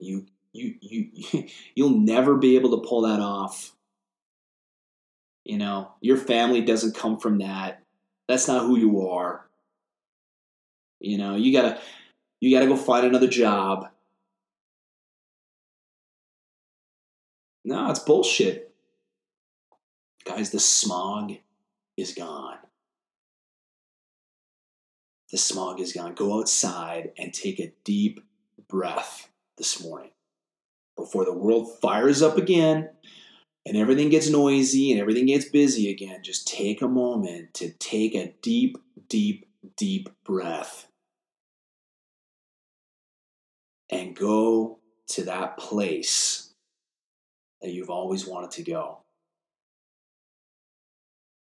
you 0.00 0.26
you 0.54 0.74
you 0.80 1.46
you'll 1.74 1.98
never 1.98 2.36
be 2.36 2.56
able 2.56 2.70
to 2.80 2.88
pull 2.88 3.02
that 3.02 3.20
off. 3.20 3.74
You 5.44 5.58
know, 5.58 5.92
your 6.00 6.16
family 6.16 6.62
doesn't 6.62 6.96
come 6.96 7.18
from 7.18 7.38
that. 7.38 7.82
That's 8.28 8.48
not 8.48 8.62
who 8.62 8.78
you 8.78 9.08
are. 9.08 9.46
You 11.00 11.18
know, 11.18 11.34
you 11.34 11.52
got 11.52 11.76
to 11.76 11.80
you 12.40 12.56
got 12.56 12.60
to 12.60 12.68
go 12.68 12.76
find 12.76 13.04
another 13.06 13.28
job. 13.28 13.88
No, 17.66 17.90
it's 17.90 18.00
bullshit. 18.00 18.72
Guys, 20.24 20.50
the 20.50 20.60
smog 20.60 21.32
is 21.96 22.14
gone. 22.14 22.58
The 25.30 25.38
smog 25.38 25.80
is 25.80 25.92
gone. 25.92 26.14
Go 26.14 26.38
outside 26.38 27.12
and 27.18 27.32
take 27.34 27.58
a 27.58 27.72
deep 27.84 28.20
breath 28.68 29.30
this 29.56 29.82
morning 29.82 30.10
before 30.96 31.24
the 31.24 31.32
world 31.32 31.78
fires 31.80 32.22
up 32.22 32.38
again 32.38 32.90
and 33.66 33.76
everything 33.76 34.10
gets 34.10 34.28
noisy 34.28 34.92
and 34.92 35.00
everything 35.00 35.26
gets 35.26 35.46
busy 35.46 35.90
again. 35.90 36.22
Just 36.22 36.46
take 36.46 36.82
a 36.82 36.88
moment 36.88 37.54
to 37.54 37.70
take 37.70 38.14
a 38.14 38.34
deep, 38.42 38.78
deep, 39.08 39.46
deep 39.76 40.08
breath 40.24 40.86
and 43.90 44.14
go 44.14 44.78
to 45.08 45.24
that 45.24 45.56
place 45.56 46.52
that 47.62 47.72
you've 47.72 47.90
always 47.90 48.26
wanted 48.26 48.50
to 48.52 48.62
go. 48.62 48.98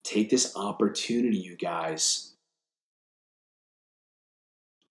Take 0.05 0.30
this 0.30 0.57
opportunity, 0.57 1.38
you 1.38 1.57
guys, 1.57 2.34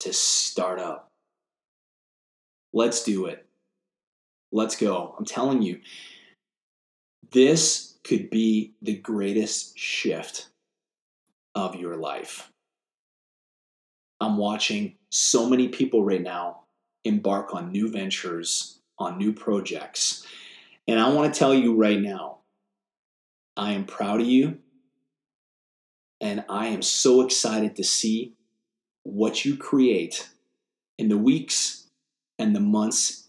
to 0.01 0.13
start 0.13 0.79
up. 0.79 1.09
Let's 2.73 3.05
do 3.05 3.27
it. 3.27 3.47
Let's 4.53 4.77
go. 4.77 5.15
I'm 5.19 5.25
telling 5.25 5.63
you, 5.63 5.81
this 7.33 7.99
could 8.03 8.31
be 8.31 8.75
the 8.83 8.97
greatest 8.97 9.79
shift 9.79 10.49
of 11.55 11.77
your 11.77 11.97
life. 11.97 12.51
I'm 14.21 14.37
watching 14.37 14.97
so 15.11 15.49
many 15.49 15.69
people 15.69 16.05
right 16.05 16.23
now 16.23 16.63
embark 17.05 17.55
on 17.55 17.73
new 17.73 17.91
ventures, 17.91 18.81
on 18.99 19.19
new 19.19 19.33
projects. 19.33 20.27
And 20.87 20.99
I 20.99 21.09
want 21.13 21.33
to 21.33 21.39
tell 21.39 21.55
you 21.55 21.75
right 21.75 22.01
now, 22.01 22.39
I 23.57 23.73
am 23.73 23.85
proud 23.85 24.21
of 24.21 24.27
you. 24.27 24.59
And 26.21 26.45
I 26.49 26.67
am 26.69 26.83
so 26.83 27.23
excited 27.23 27.77
to 27.77 27.85
see 27.85 28.35
what 29.05 29.45
you 29.45 29.57
create 29.57 30.29
in 30.99 31.09
the 31.09 31.17
weeks 31.17 31.87
and 32.39 32.55
the 32.55 32.61
months 32.61 33.20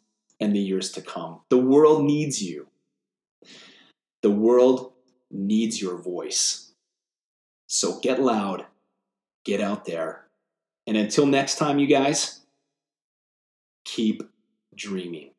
and 0.42 0.56
the 0.56 0.60
years 0.60 0.92
to 0.94 1.02
come. 1.02 1.42
The 1.50 1.58
world 1.58 2.04
needs 2.04 2.42
you. 2.42 2.68
The 4.24 4.32
world 4.32 4.94
needs 5.30 5.82
your 5.82 5.98
voice. 5.98 6.74
So 7.68 8.00
get 8.02 8.22
loud, 8.22 8.66
get 9.46 9.62
out 9.62 9.86
there. 9.86 10.26
And 10.88 10.98
until 10.98 11.26
next 11.26 11.58
time, 11.58 11.80
you 11.80 11.88
guys, 11.88 12.42
keep 13.86 14.24
dreaming. 14.76 15.32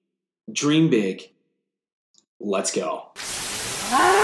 Dream 0.51 0.89
big. 0.89 1.31
Let's 2.41 2.73
go. 2.73 3.11
Ah! 3.17 4.22